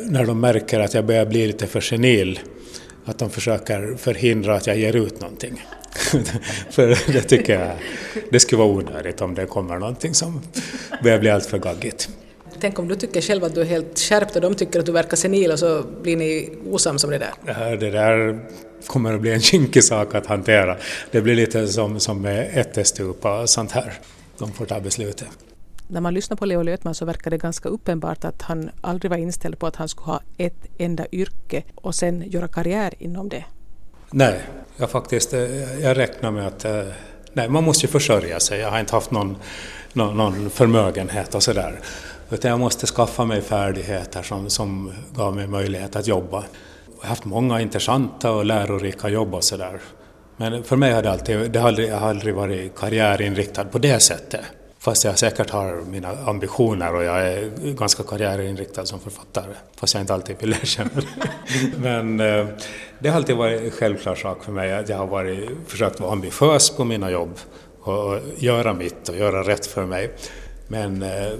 när 0.05 0.25
de 0.25 0.39
märker 0.39 0.79
att 0.79 0.93
jag 0.93 1.05
börjar 1.05 1.25
bli 1.25 1.47
lite 1.47 1.67
för 1.67 1.81
senil, 1.81 2.39
att 3.05 3.19
de 3.19 3.29
försöker 3.29 3.95
förhindra 3.97 4.55
att 4.55 4.67
jag 4.67 4.77
ger 4.77 4.95
ut 4.95 5.21
någonting. 5.21 5.65
för 6.69 7.11
det 7.13 7.21
tycker 7.21 7.59
jag, 7.59 7.71
det 8.31 8.39
skulle 8.39 8.59
vara 8.59 8.69
onödigt 8.69 9.21
om 9.21 9.35
det 9.35 9.45
kommer 9.45 9.79
någonting 9.79 10.13
som 10.13 10.41
börjar 11.03 11.19
bli 11.19 11.29
alltför 11.29 11.57
gaggigt. 11.57 12.09
Tänk 12.59 12.79
om 12.79 12.87
du 12.87 12.95
tycker 12.95 13.21
själv 13.21 13.43
att 13.43 13.55
du 13.55 13.61
är 13.61 13.65
helt 13.65 13.99
skärpt 13.99 14.35
och 14.35 14.41
de 14.41 14.55
tycker 14.55 14.79
att 14.79 14.85
du 14.85 14.91
verkar 14.91 15.17
senil 15.17 15.51
och 15.51 15.59
så 15.59 15.83
blir 16.01 16.17
ni 16.17 16.49
osams 16.69 17.03
om 17.03 17.09
det 17.09 17.17
där. 17.17 17.77
Det, 17.77 17.91
där 17.91 18.39
kommer 18.87 19.13
att 19.13 19.21
bli 19.21 19.33
en 19.33 19.41
kinkig 19.41 19.83
sak 19.83 20.15
att 20.15 20.25
hantera. 20.25 20.77
Det 21.11 21.21
blir 21.21 21.35
lite 21.35 21.67
som, 21.67 21.99
som 21.99 22.21
med 22.21 22.49
ättestup 22.53 23.25
och 23.25 23.49
sånt 23.49 23.71
här. 23.71 23.93
De 24.37 24.53
får 24.53 24.65
ta 24.65 24.79
beslutet. 24.79 25.27
När 25.87 26.01
man 26.01 26.13
lyssnar 26.13 26.37
på 26.37 26.45
Leo 26.45 26.61
Lötman 26.61 26.95
så 26.95 27.05
verkar 27.05 27.31
det 27.31 27.37
ganska 27.37 27.69
uppenbart 27.69 28.25
att 28.25 28.41
han 28.41 28.69
aldrig 28.81 29.09
var 29.09 29.17
inställd 29.17 29.59
på 29.59 29.67
att 29.67 29.75
han 29.75 29.89
skulle 29.89 30.05
ha 30.05 30.21
ett 30.37 30.65
enda 30.77 31.05
yrke 31.11 31.63
och 31.75 31.95
sen 31.95 32.23
göra 32.29 32.47
karriär 32.47 32.93
inom 32.99 33.29
det. 33.29 33.45
Nej, 34.11 34.41
jag 34.77 34.89
faktiskt, 34.89 35.33
eh, 35.33 35.79
jag 35.79 35.97
räknar 35.97 36.31
med 36.31 36.47
att 36.47 36.65
eh, 36.65 36.83
nej, 37.33 37.49
man 37.49 37.63
måste 37.63 37.85
ju 37.85 37.91
försörja 37.91 38.39
sig. 38.39 38.59
Jag 38.59 38.71
har 38.71 38.79
inte 38.79 38.95
haft 38.95 39.11
någon, 39.11 39.37
någon, 39.93 40.17
någon 40.17 40.49
förmögenhet 40.49 41.35
och 41.35 41.43
sådär. 41.43 41.79
Utan 42.29 42.51
jag 42.51 42.59
måste 42.59 42.87
skaffa 42.87 43.25
mig 43.25 43.41
färdigheter 43.41 44.21
som, 44.21 44.49
som 44.49 44.91
gav 45.15 45.35
mig 45.35 45.47
möjlighet 45.47 45.95
att 45.95 46.07
jobba. 46.07 46.43
Jag 46.97 47.03
har 47.03 47.09
haft 47.09 47.25
många 47.25 47.61
intressanta 47.61 48.31
och 48.31 48.45
lärorika 48.45 49.09
jobb 49.09 49.33
och 49.33 49.43
sådär. 49.43 49.79
Men 50.37 50.63
för 50.63 50.75
mig 50.75 50.93
har 50.93 51.03
det 51.03 51.11
alltid, 51.11 51.51
det 51.51 51.59
har 51.59 51.67
aldrig, 51.67 51.89
jag 51.89 51.97
har 51.97 52.09
aldrig 52.09 52.35
varit 52.35 52.75
karriärinriktad 52.75 53.65
på 53.65 53.77
det 53.77 53.99
sättet. 53.99 54.41
Fast 54.79 55.03
jag 55.03 55.19
säkert 55.19 55.49
har 55.49 55.81
mina 55.81 56.09
ambitioner 56.09 56.95
och 56.95 57.03
jag 57.03 57.27
är 57.27 57.51
ganska 57.73 58.03
karriärinriktad 58.03 58.85
som 58.85 58.99
författare. 58.99 59.53
Fast 59.75 59.93
jag 59.93 60.03
inte 60.03 60.13
alltid 60.13 60.35
vill 60.39 60.53
erkänna 60.53 60.89
det. 60.95 61.27
Men 61.77 62.19
eh, 62.19 62.47
det 62.99 63.09
har 63.09 63.15
alltid 63.15 63.35
varit 63.35 63.61
en 63.61 63.71
självklar 63.71 64.15
sak 64.15 64.43
för 64.43 64.51
mig 64.51 64.73
att 64.73 64.89
jag 64.89 64.97
har 64.97 65.07
varit, 65.07 65.49
försökt 65.67 65.99
vara 65.99 66.11
ambitiös 66.11 66.69
på 66.69 66.85
mina 66.85 67.11
jobb 67.11 67.39
och 67.81 68.19
göra 68.37 68.73
mitt 68.73 69.09
och 69.09 69.17
göra 69.17 69.43
rätt 69.43 69.65
för 69.65 69.85
mig. 69.85 70.11
Men 70.67 71.03
eh, 71.03 71.31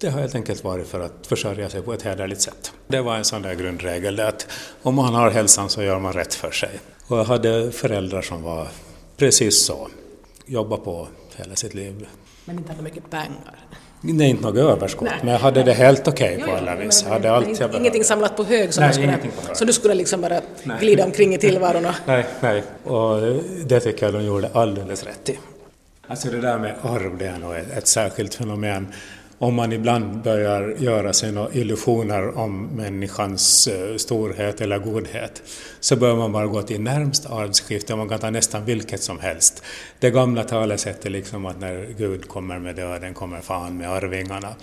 det 0.00 0.08
har 0.08 0.20
helt 0.20 0.34
enkelt 0.34 0.64
varit 0.64 0.86
för 0.86 1.00
att 1.00 1.26
försörja 1.26 1.70
sig 1.70 1.82
på 1.82 1.92
ett 1.92 2.02
hederligt 2.02 2.40
sätt. 2.40 2.72
Det 2.86 3.00
var 3.00 3.16
en 3.16 3.24
sån 3.24 3.42
där 3.42 3.54
grundregel, 3.54 4.20
att 4.20 4.46
om 4.82 4.94
man 4.94 5.14
har 5.14 5.30
hälsan 5.30 5.68
så 5.68 5.82
gör 5.82 5.98
man 5.98 6.12
rätt 6.12 6.34
för 6.34 6.50
sig. 6.50 6.70
Och 7.06 7.18
jag 7.18 7.24
hade 7.24 7.72
föräldrar 7.72 8.22
som 8.22 8.42
var 8.42 8.68
precis 9.16 9.64
så, 9.64 9.88
jobba 10.46 10.76
på 10.76 11.08
hela 11.36 11.56
sitt 11.56 11.74
liv. 11.74 12.06
Men 12.44 12.58
inte 12.58 12.72
hade 12.72 12.82
mycket 12.82 13.10
pengar. 13.10 13.54
Är 14.02 14.22
inte 14.22 14.42
något 14.42 14.56
överskott, 14.56 15.08
Nej. 15.08 15.18
men 15.22 15.32
jag 15.32 15.40
hade 15.40 15.62
det 15.62 15.72
helt 15.72 16.08
okej 16.08 16.36
okay 16.36 16.48
på 16.48 16.56
alla 16.56 16.76
vis. 16.76 17.02
Jag 17.02 17.12
hade 17.12 17.32
allt 17.32 17.60
jag 17.60 17.74
ingenting 17.74 18.04
samlat 18.04 18.36
på 18.36 18.44
hög 18.44 18.74
som, 18.74 18.84
nej, 18.84 18.92
skulle, 18.92 19.18
så 19.54 19.64
du 19.64 19.72
skulle 19.72 19.94
liksom 19.94 20.20
bara 20.20 20.40
nej. 20.62 20.76
glida 20.80 21.04
omkring 21.04 21.34
i 21.34 21.38
tillvaron? 21.38 21.86
Och... 21.86 21.92
Nej, 22.06 22.26
nej, 22.40 22.62
och 22.84 23.20
det 23.66 23.80
tycker 23.80 24.06
jag 24.06 24.14
de 24.14 24.24
gjorde 24.24 24.50
alldeles 24.52 25.04
rätt 25.04 25.28
i. 25.28 25.38
Alltså 26.06 26.30
det 26.30 26.40
där 26.40 26.58
med 26.58 26.74
arv, 26.82 27.18
det 27.18 27.26
är 27.26 27.38
nog 27.38 27.54
ett 27.54 27.86
särskilt 27.86 28.34
fenomen 28.34 28.92
om 29.44 29.54
man 29.54 29.72
ibland 29.72 30.22
börjar 30.22 30.74
göra 30.78 31.12
sig 31.12 31.32
några 31.32 31.52
illusioner 31.52 32.38
om 32.38 32.66
människans 32.66 33.66
eh, 33.66 33.96
storhet 33.96 34.60
eller 34.60 34.78
godhet 34.78 35.42
så 35.80 35.96
bör 35.96 36.16
man 36.16 36.32
bara 36.32 36.46
gå 36.46 36.62
till 36.62 36.80
närmsta 36.80 37.28
arvsskifte, 37.28 37.96
man 37.96 38.08
kan 38.08 38.18
ta 38.18 38.30
nästan 38.30 38.64
vilket 38.64 39.02
som 39.02 39.18
helst. 39.18 39.62
Det 39.98 40.10
gamla 40.10 40.44
talesättet 40.44 41.12
liksom 41.12 41.46
att 41.46 41.60
när 41.60 41.94
Gud 41.98 42.28
kommer 42.28 42.58
med 42.58 42.76
döden 42.76 43.14
kommer 43.14 43.40
fan 43.40 43.76
med 43.76 43.90
arvingarna. 43.90 44.54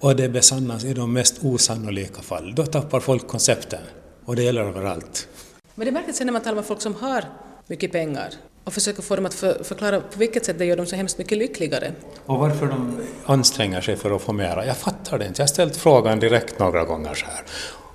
Och 0.00 0.16
det 0.16 0.28
besannas 0.28 0.84
i 0.84 0.94
de 0.94 1.12
mest 1.12 1.44
osannolika 1.44 2.22
fall. 2.22 2.54
Då 2.54 2.66
tappar 2.66 3.00
folk 3.00 3.26
koncepten. 3.28 3.82
Och 4.24 4.36
det 4.36 4.42
gäller 4.42 4.62
överallt. 4.62 5.28
Men 5.74 5.86
det 5.86 5.92
märks 5.92 6.16
sen 6.16 6.26
när 6.26 6.32
man 6.32 6.42
talar 6.42 6.56
med 6.56 6.64
folk 6.64 6.80
som 6.80 6.94
har 6.94 7.24
mycket 7.66 7.92
pengar 7.92 8.30
och 8.70 8.74
försöker 8.74 9.02
få 9.02 9.16
dem 9.16 9.26
att 9.26 9.34
för, 9.34 9.64
förklara 9.64 10.00
på 10.00 10.18
vilket 10.18 10.44
sätt 10.44 10.58
det 10.58 10.64
gör 10.64 10.76
dem 10.76 10.86
så 10.86 10.96
hemskt 10.96 11.18
mycket 11.18 11.38
lyckligare. 11.38 11.92
Och 12.26 12.38
varför 12.38 12.66
de 12.66 13.00
anstränger 13.26 13.80
sig 13.80 13.96
för 13.96 14.16
att 14.16 14.22
få 14.22 14.32
mera, 14.32 14.66
jag 14.66 14.76
fattar 14.76 15.18
det 15.18 15.26
inte. 15.26 15.42
Jag 15.42 15.44
har 15.44 15.48
ställt 15.48 15.76
frågan 15.76 16.20
direkt 16.20 16.58
några 16.58 16.84
gånger 16.84 17.14
så 17.14 17.26
här. 17.26 17.44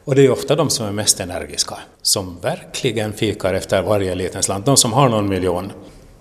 Och 0.04 0.16
det 0.16 0.26
är 0.26 0.32
ofta 0.32 0.56
de 0.56 0.70
som 0.70 0.86
är 0.86 0.92
mest 0.92 1.20
energiska, 1.20 1.78
som 2.02 2.40
verkligen 2.40 3.14
fikar 3.14 3.54
efter 3.54 3.82
varje 3.82 4.16
liten 4.16 4.44
slant. 4.44 4.66
De 4.66 4.78
som 4.78 4.94
har 4.94 5.10
någon 5.10 5.30
miljon. 5.30 5.72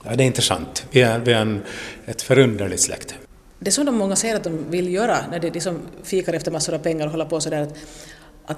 Ja, 0.03 0.17
det 0.17 0.25
är 0.25 0.27
intressant. 0.27 0.87
Vi 0.91 1.03
är, 1.03 1.19
vi 1.19 1.33
är 1.33 1.41
en, 1.41 1.63
ett 2.07 2.23
förunderligt 2.23 2.83
släkte. 2.83 3.15
Det 3.59 3.71
så 3.71 3.83
de 3.83 3.95
många 3.95 4.17
säger 4.17 4.37
att 4.37 4.45
de 4.45 4.71
vill 4.71 4.93
göra 4.93 5.19
när 5.31 5.39
de 5.39 5.51
liksom 5.51 5.79
fikar 6.03 6.33
efter 6.33 6.51
massor 6.51 6.75
av 6.75 6.79
pengar 6.79 7.07
och 7.07 7.11
håller 7.11 7.25
på 7.25 7.41
sådär 7.41 7.63
att 7.63 7.75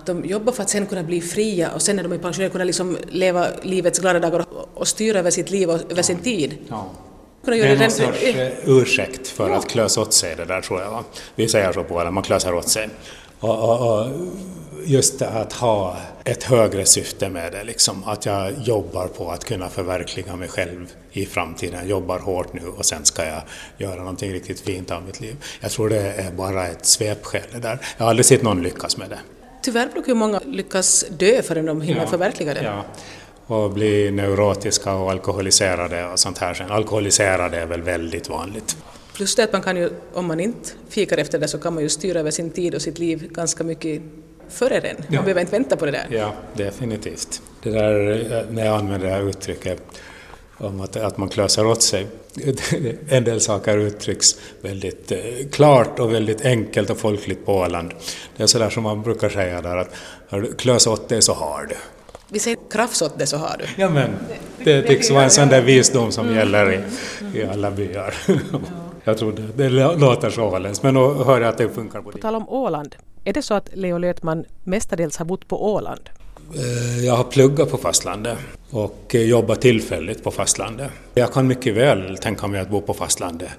de 0.07 0.25
jobbar 0.25 0.53
för 0.53 0.63
att 0.63 0.71
sen 0.71 0.87
kunna 0.87 1.03
bli 1.03 1.21
fria 1.21 1.71
och 1.71 1.83
sen 1.83 1.97
när 1.97 2.03
de 2.03 2.13
är 2.13 2.19
pensionärer 2.19 2.51
kunna 2.51 2.65
liksom 2.65 2.99
leva 3.09 3.47
livets 3.63 3.99
glada 3.99 4.21
dagar 4.21 4.45
och 4.75 4.89
styra 4.89 5.19
över 5.19 5.31
sitt 5.31 5.51
liv 5.51 5.71
och 5.71 5.81
över 5.91 6.03
sin 6.03 6.19
tid. 6.19 6.59
Ja. 6.69 6.91
Det 7.45 7.61
är 7.61 7.79
någon 7.79 7.91
sorts 7.91 8.23
eh, 8.23 8.53
ursäkt 8.65 9.29
för 9.29 9.51
ja. 9.51 9.57
att 9.57 9.69
klösa 9.69 10.01
åt 10.01 10.13
sig 10.13 10.37
det 10.37 10.45
där 10.45 10.61
tror 10.61 10.81
jag. 10.81 10.91
Va? 10.91 11.05
Vi 11.35 11.49
säger 11.49 11.73
så 11.73 11.85
på 11.85 12.05
det, 12.05 12.11
man 12.11 12.23
klösar 12.23 12.53
åt 12.53 12.69
sig. 12.69 12.89
Och, 13.41 13.71
och, 13.71 14.01
och 14.01 14.11
just 14.85 15.23
att 15.23 15.53
ha 15.53 15.97
ett 16.25 16.43
högre 16.43 16.85
syfte 16.85 17.29
med 17.29 17.53
det, 17.53 17.65
liksom, 17.65 18.05
att 18.05 18.27
jag 18.27 18.53
jobbar 18.65 19.07
på 19.07 19.31
att 19.31 19.45
kunna 19.45 19.69
förverkliga 19.69 20.37
mig 20.37 20.49
själv 20.49 20.93
i 21.13 21.27
framtiden. 21.27 21.79
Jag 21.79 21.89
jobbar 21.89 22.19
hårt 22.19 22.53
nu 22.53 22.69
och 22.69 22.85
sen 22.85 23.05
ska 23.05 23.25
jag 23.25 23.43
göra 23.79 23.97
någonting 23.97 24.33
riktigt 24.33 24.61
fint 24.61 24.91
av 24.91 25.03
mitt 25.03 25.21
liv. 25.21 25.37
Jag 25.61 25.71
tror 25.71 25.89
det 25.89 26.13
är 26.13 26.31
bara 26.31 26.67
ett 26.67 26.87
svepskäl 26.87 27.61
där. 27.61 27.79
Jag 27.97 28.05
har 28.05 28.11
aldrig 28.11 28.27
sett 28.27 28.43
någon 28.43 28.63
lyckas 28.63 28.97
med 28.97 29.11
det. 29.11 29.19
Tyvärr 29.67 29.89
brukar 29.89 30.09
ju 30.09 30.15
många 30.15 30.41
lyckas 30.45 31.05
dö 31.11 31.43
förrän 31.43 31.67
de 31.67 31.81
hinner 31.81 32.01
ja, 32.01 32.07
förverkliga 32.07 32.55
det. 32.55 32.63
Ja. 32.63 32.85
Och 33.47 33.71
bli 33.71 34.11
neurotiska 34.11 34.95
och 34.95 35.11
alkoholiserade 35.11 36.07
och 36.07 36.19
sånt 36.19 36.39
här 36.39 36.55
sen. 36.55 36.71
Alkoholiserade 36.71 37.57
är 37.57 37.67
väl 37.67 37.83
väldigt 37.83 38.29
vanligt. 38.29 38.77
Plus 39.15 39.35
det 39.35 39.45
att 39.45 39.53
man 39.53 39.63
kan 39.63 39.77
ju, 39.77 39.91
om 40.13 40.27
man 40.27 40.41
inte 40.41 40.71
fikar 40.89 41.19
efter 41.19 41.39
det, 41.39 41.49
så 41.49 41.59
kan 41.59 41.75
man 41.75 41.83
ju 41.83 41.89
styra 41.89 42.21
över 42.21 42.31
sin 42.31 42.51
tid 42.51 42.75
och 42.75 42.83
sitt 42.83 42.99
liv 42.99 43.29
ganska 43.31 43.65
mycket 43.65 44.03
före 44.49 44.81
den. 44.81 44.97
Man 45.09 45.25
behöver 45.25 45.41
inte 45.41 45.53
vänta 45.53 45.77
på 45.77 45.85
det 45.87 45.93
där. 45.93 46.07
Ja, 46.11 46.33
definitivt. 46.55 47.43
Det 47.63 47.71
där, 47.71 48.47
när 48.51 48.67
jag 48.67 48.77
använder 48.77 49.09
det 49.09 49.15
här 49.15 49.29
uttrycket 49.29 49.83
om 50.59 50.81
att, 50.81 50.97
att 50.97 51.19
man 51.19 51.29
klösar 51.29 51.65
åt 51.65 51.83
sig. 51.83 52.07
En 53.09 53.25
del 53.25 53.41
saker 53.41 53.79
uttrycks 53.79 54.37
väldigt 54.61 55.13
eh, 55.13 55.19
klart 55.53 55.99
och 55.99 56.15
väldigt 56.15 56.45
enkelt 56.45 56.91
och 56.91 56.99
folkligt 56.99 57.47
på 57.47 57.55
Åland. 57.55 57.93
Det 58.37 58.43
är 58.43 58.47
sådär 58.47 58.71
som 58.71 58.83
man 58.83 59.03
brukar 59.03 59.29
säga 59.29 59.63
där 59.63 59.77
att 59.77 59.91
klösa 60.59 60.91
åt 60.91 61.09
dig 61.09 61.23
så 61.23 61.33
har 61.33 61.67
du. 61.69 61.75
Vi 62.29 62.39
säger 62.39 62.59
krafs 62.71 63.03
åt 63.03 63.19
dig 63.19 63.27
så 63.27 63.37
har 63.37 63.57
du. 63.59 63.83
Ja 63.83 63.91
men, 63.91 64.11
det 64.65 64.83
tycks 64.83 65.11
vara 65.11 65.25
en 65.25 65.31
sån 65.31 65.49
där 65.49 65.63
visdom 65.63 66.13
som 66.13 66.25
mm. 66.27 66.39
gäller 66.39 66.73
i, 66.73 67.39
i 67.39 67.45
alla 67.45 67.71
byar. 67.71 68.15
Jag 69.05 69.19
tror 69.19 69.33
det, 69.33 69.69
det 69.69 69.69
låter 69.97 70.31
så 70.31 70.43
åländskt, 70.43 70.83
men 70.83 70.95
då 70.95 71.25
hör 71.25 71.41
jag 71.41 71.49
att 71.49 71.59
det 71.59 71.69
funkar 71.69 72.01
på 72.03 72.11
det. 72.11 72.17
På 72.17 72.23
tal 72.23 72.35
om 72.35 72.49
Åland, 72.49 72.97
är 73.25 73.33
det 73.33 73.43
så 73.43 73.55
att 73.55 73.69
Leo 73.73 73.99
Lötman 73.99 74.45
mestadels 74.65 75.17
har 75.17 75.25
bott 75.25 75.49
på 75.49 75.73
Åland? 75.73 76.11
Eh, 76.55 77.05
jag 77.05 77.17
har 77.17 77.25
pluggat 77.25 77.71
på 77.71 77.77
fastlandet 77.77 78.39
och 78.71 79.15
eh, 79.15 79.23
jobbat 79.23 79.61
tillfälligt 79.61 80.25
på 80.25 80.31
fastlandet. 80.31 80.91
Jag 81.15 81.33
kan 81.33 81.47
mycket 81.47 81.75
väl 81.75 82.19
tänka 82.19 82.47
mig 82.47 82.61
att 82.61 82.71
bo 82.71 82.81
på 82.81 82.95
fastlandet. 82.95 83.51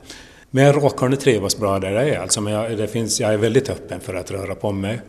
Men 0.50 0.64
jag 0.64 0.76
råkar 0.76 1.08
nu 1.08 1.16
trivas 1.16 1.58
bra 1.58 1.80
där 1.80 1.92
jag 1.92 2.10
är. 2.10 2.20
Alltså, 2.20 2.42
men 2.42 2.54
jag, 2.54 2.78
det 2.78 2.88
finns, 2.88 3.20
jag 3.20 3.34
är 3.34 3.38
väldigt 3.38 3.70
öppen 3.70 4.00
för 4.00 4.14
att 4.14 4.32
röra 4.32 4.56
på 4.56 4.72
mig. 4.72 5.02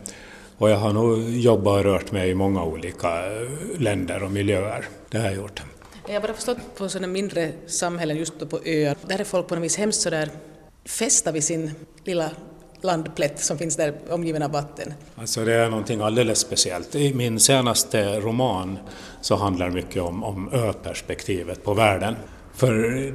Och 0.57 0.69
jag 0.69 0.77
har 0.77 0.93
nog 0.93 1.29
jobbat 1.29 1.77
och 1.77 1.83
rört 1.83 2.11
mig 2.11 2.29
i 2.29 2.35
många 2.35 2.63
olika 2.63 3.07
eh, 3.07 3.47
länder 3.77 4.23
och 4.23 4.31
miljöer. 4.31 4.85
Det 5.09 5.17
har 5.17 5.25
jag 5.25 5.35
gjort. 5.35 5.61
Jag 6.07 6.13
har 6.13 6.21
bara 6.21 6.33
förstått 6.33 6.57
på 6.77 6.89
sådana 6.89 7.07
mindre 7.07 7.51
samhällen, 7.67 8.17
just 8.17 8.49
på 8.49 8.59
öar, 8.65 8.95
där 9.07 9.19
är 9.19 9.23
folk 9.23 9.47
på 9.47 9.55
något 9.55 9.63
vis 9.63 9.77
hemskt 9.77 10.01
sådär 10.01 10.29
fästa 10.85 11.31
vid 11.31 11.43
sin 11.43 11.71
lilla 12.03 12.31
landplätt 12.81 13.39
som 13.39 13.57
finns 13.57 13.75
där 13.75 13.93
omgiven 14.09 14.43
av 14.43 14.51
vatten. 14.51 14.93
Alltså 15.15 15.45
det 15.45 15.53
är 15.53 15.69
någonting 15.69 16.01
alldeles 16.01 16.39
speciellt. 16.39 16.95
I 16.95 17.13
min 17.13 17.39
senaste 17.39 18.19
roman 18.19 18.79
så 19.21 19.35
handlar 19.35 19.67
det 19.67 19.75
mycket 19.75 20.01
om, 20.01 20.23
om 20.23 20.49
öperspektivet 20.53 21.63
på 21.63 21.73
världen. 21.73 22.15
För 22.55 22.73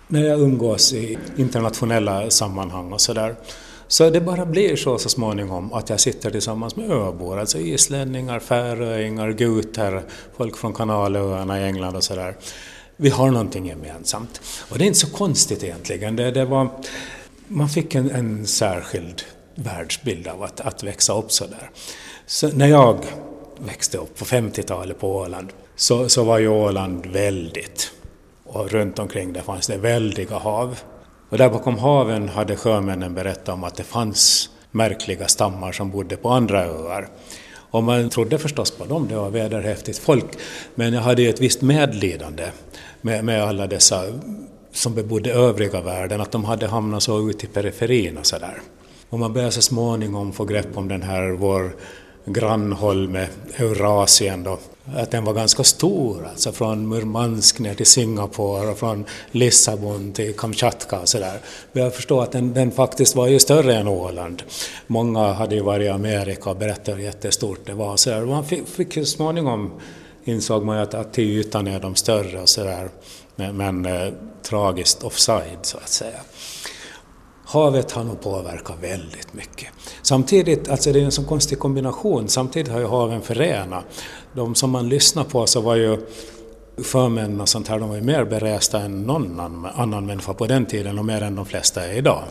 när 0.09 0.25
jag 0.25 0.41
umgås 0.41 0.93
i 0.93 1.19
internationella 1.37 2.31
sammanhang 2.31 2.93
och 2.93 3.01
sådär 3.01 3.35
så 3.89 4.11
det 4.11 4.21
bara 4.21 4.47
blir 4.47 4.77
så 4.77 4.99
så 4.99 5.09
småningom 5.09 5.73
att 5.73 5.91
jag 5.91 6.01
sitter 6.01 6.31
tillsammans 6.31 6.77
med 6.77 6.91
öbor, 6.91 7.39
alltså 7.39 7.59
islänningar, 7.59 8.41
färöingar, 8.41 9.33
guter, 9.33 10.03
folk 10.37 10.57
från 10.57 10.73
Kanalöarna 10.73 11.61
i 11.61 11.65
England 11.65 11.97
och 11.97 12.05
sådär. 12.05 12.37
vi 12.97 13.11
har 13.11 13.31
någonting 13.31 13.67
gemensamt. 13.67 14.41
Och 14.71 14.79
det 14.79 14.85
är 14.85 14.87
inte 14.87 14.99
så 14.99 15.11
konstigt 15.11 15.65
egentligen. 15.65 16.17
Det, 16.17 16.31
det 16.31 16.45
var, 16.45 16.69
man 17.49 17.69
fick 17.69 17.95
en, 17.95 18.11
en 18.11 18.47
särskild 18.47 19.23
världsbild 19.55 20.29
av 20.29 20.43
att, 20.43 20.61
att 20.61 20.83
växa 20.83 21.19
upp 21.19 21.33
så 21.33 21.47
där. 21.47 21.71
Så 22.27 22.49
när 22.49 22.67
jag 22.67 23.05
växte 23.59 23.99
upp 23.99 24.19
på 24.19 24.25
50-talet 24.25 25.01
på 25.01 25.17
Åland 25.17 25.53
så, 25.77 26.09
så 26.09 26.25
var 26.25 26.39
ju 26.39 26.49
Åland 26.49 27.07
väldigt 27.07 27.93
och 28.45 28.71
runt 28.71 28.99
omkring 28.99 29.33
det 29.33 29.43
fanns 29.43 29.67
det 29.67 29.77
väldiga 29.77 30.37
hav. 30.37 30.79
Och 31.29 31.39
där 31.39 31.51
bakom 31.51 31.79
haven 31.79 32.29
hade 32.29 32.57
sjömännen 32.57 33.15
berättat 33.15 33.49
om 33.49 33.65
att 33.65 33.77
det 33.77 33.85
fanns 33.85 34.51
märkliga 34.71 35.29
stammar 35.29 35.73
som 35.73 35.91
bodde 35.91 36.17
på 36.17 36.29
andra 36.29 36.65
öar. 36.65 37.09
Och 37.71 37.83
man 37.83 38.11
trodde 38.11 38.39
förstås 38.39 38.71
på 38.71 38.85
dem, 38.85 39.09
det 39.09 39.17
var 39.17 39.31
vederhäftigt 39.31 39.99
folk. 39.99 40.27
Men 40.75 40.93
jag 40.93 41.01
hade 41.01 41.23
ju 41.23 41.29
ett 41.29 41.41
visst 41.41 41.63
medlidande 41.63 42.51
med, 43.01 43.25
med 43.25 43.43
alla 43.43 43.67
dessa 43.67 44.05
som 44.73 44.95
bebodde 44.95 45.33
övriga 45.33 45.81
världen, 45.81 46.21
att 46.21 46.33
de 46.33 46.45
hade 46.45 46.67
hamnat 46.67 47.03
så 47.03 47.31
ute 47.31 47.47
i 47.47 47.49
periferin 47.49 48.19
och 48.19 48.27
sådär. 48.27 48.61
Och 49.11 49.19
man 49.19 49.33
börjar 49.33 49.51
så 49.51 49.63
småningom 49.63 50.33
få 50.33 50.45
grepp 50.45 50.77
om 50.77 50.89
den 50.89 51.03
här 51.03 51.31
vår 51.31 51.77
grannholme, 52.27 53.27
Eurasien 53.57 54.43
då, 54.43 54.59
att 54.97 55.11
den 55.11 55.25
var 55.25 55.33
ganska 55.33 55.65
stor, 55.65 56.29
alltså 56.31 56.53
från 56.53 56.89
Murmansk 56.89 57.59
ner 57.59 57.75
till 57.75 57.87
Singapore 57.87 58.71
och 58.71 58.79
från 58.79 59.05
Lissabon 59.31 60.13
till 60.13 60.37
Kamchatka 60.37 61.01
och 61.01 61.09
sådär. 61.09 61.39
Jag 61.73 61.95
förstår 61.95 62.23
att 62.23 62.33
den, 62.33 62.55
den, 62.55 62.71
faktiskt 62.71 63.17
var 63.17 63.27
ju 63.27 63.39
större 63.39 63.75
än 63.75 63.89
Åland. 63.89 64.43
Många 64.87 65.33
hade 65.33 65.55
ju 65.55 65.61
varit 65.61 65.87
i 65.87 65.89
Amerika 65.89 66.51
och 66.51 66.57
berättat 66.57 66.95
hur 66.95 67.03
jättestort 67.03 67.61
det 67.67 67.75
var. 67.75 67.97
Så 67.97 68.11
där. 68.11 68.25
Man 68.25 68.45
fick, 68.45 68.69
fick 68.69 68.97
ju 68.97 69.05
småningom 69.05 69.73
insåg 70.25 70.65
man 70.65 70.77
ju 70.77 70.83
att, 70.83 70.95
att 70.95 71.13
till 71.13 71.25
ytan 71.25 71.67
är 71.67 71.81
de 71.81 71.95
större 71.95 72.41
och 72.41 72.49
sådär. 72.49 72.89
Men, 73.37 73.57
men 73.57 73.87
eh, 73.87 74.13
tragiskt 74.43 75.03
offside 75.03 75.59
så 75.63 75.79
att 75.79 75.89
säga. 75.89 76.21
Havet 77.45 77.93
har 77.93 78.05
nog 78.05 78.21
påverkat 78.21 78.77
väldigt 78.81 79.35
mycket. 79.35 79.69
Samtidigt, 80.03 80.69
alltså 80.69 80.93
det 80.93 81.01
är 81.01 81.05
en 81.05 81.13
sån 81.13 81.25
konstig 81.25 81.59
kombination, 81.59 82.29
samtidigt 82.29 82.73
har 82.73 82.81
ju 82.81 82.87
haven 82.87 83.23
förenat. 83.23 83.85
De 84.33 84.55
som 84.55 84.71
man 84.71 84.89
lyssnar 84.89 85.25
på 85.25 85.47
så 85.47 85.61
var 85.61 85.75
ju 85.75 85.99
förmän 86.83 87.41
och 87.41 87.49
sånt 87.49 87.69
här, 87.69 87.79
de 87.79 87.89
var 87.89 87.97
ju 87.97 88.03
mer 88.03 88.25
beresta 88.25 88.81
än 88.81 89.03
någon 89.03 89.41
annan 89.75 90.07
människa 90.07 90.35
på 90.35 90.47
den 90.47 90.67
tiden 90.67 90.99
och 90.99 91.05
mer 91.05 91.23
än 91.23 91.37
de 91.37 91.47
flesta 91.47 91.85
är 91.85 91.93
idag. 91.93 92.23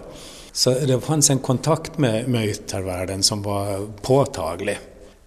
Så 0.52 0.69
det 0.69 1.02
fanns 1.02 1.30
en 1.30 1.39
kontakt 1.39 1.97
med, 1.97 2.28
med 2.28 2.47
yttervärlden 2.47 3.23
som 3.23 3.41
var 3.41 3.88
påtaglig. 4.02 4.80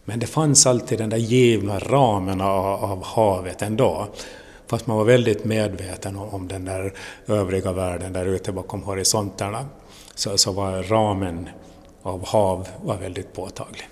Men 0.05 0.19
det 0.19 0.27
fanns 0.27 0.67
alltid 0.67 0.99
den 0.99 1.11
där 1.11 1.17
givna 1.17 1.79
ramen 1.79 2.41
av, 2.41 2.85
av 2.85 3.05
havet 3.05 3.63
ändå. 3.63 4.07
Fast 4.67 4.87
man 4.87 4.97
var 4.97 5.05
väldigt 5.05 5.45
medveten 5.45 6.17
om 6.17 6.49
den 6.49 6.65
där 6.65 6.93
övriga 7.27 7.73
världen 7.73 8.13
där 8.13 8.27
ute 8.27 8.53
bakom 8.53 8.83
horisonterna 8.83 9.67
så, 10.15 10.39
så 10.39 10.53
var 10.53 10.83
ramen 10.83 11.49
av 12.03 12.27
hav 12.27 12.69
var 12.83 12.97
väldigt 12.97 13.33
påtaglig. 13.33 13.89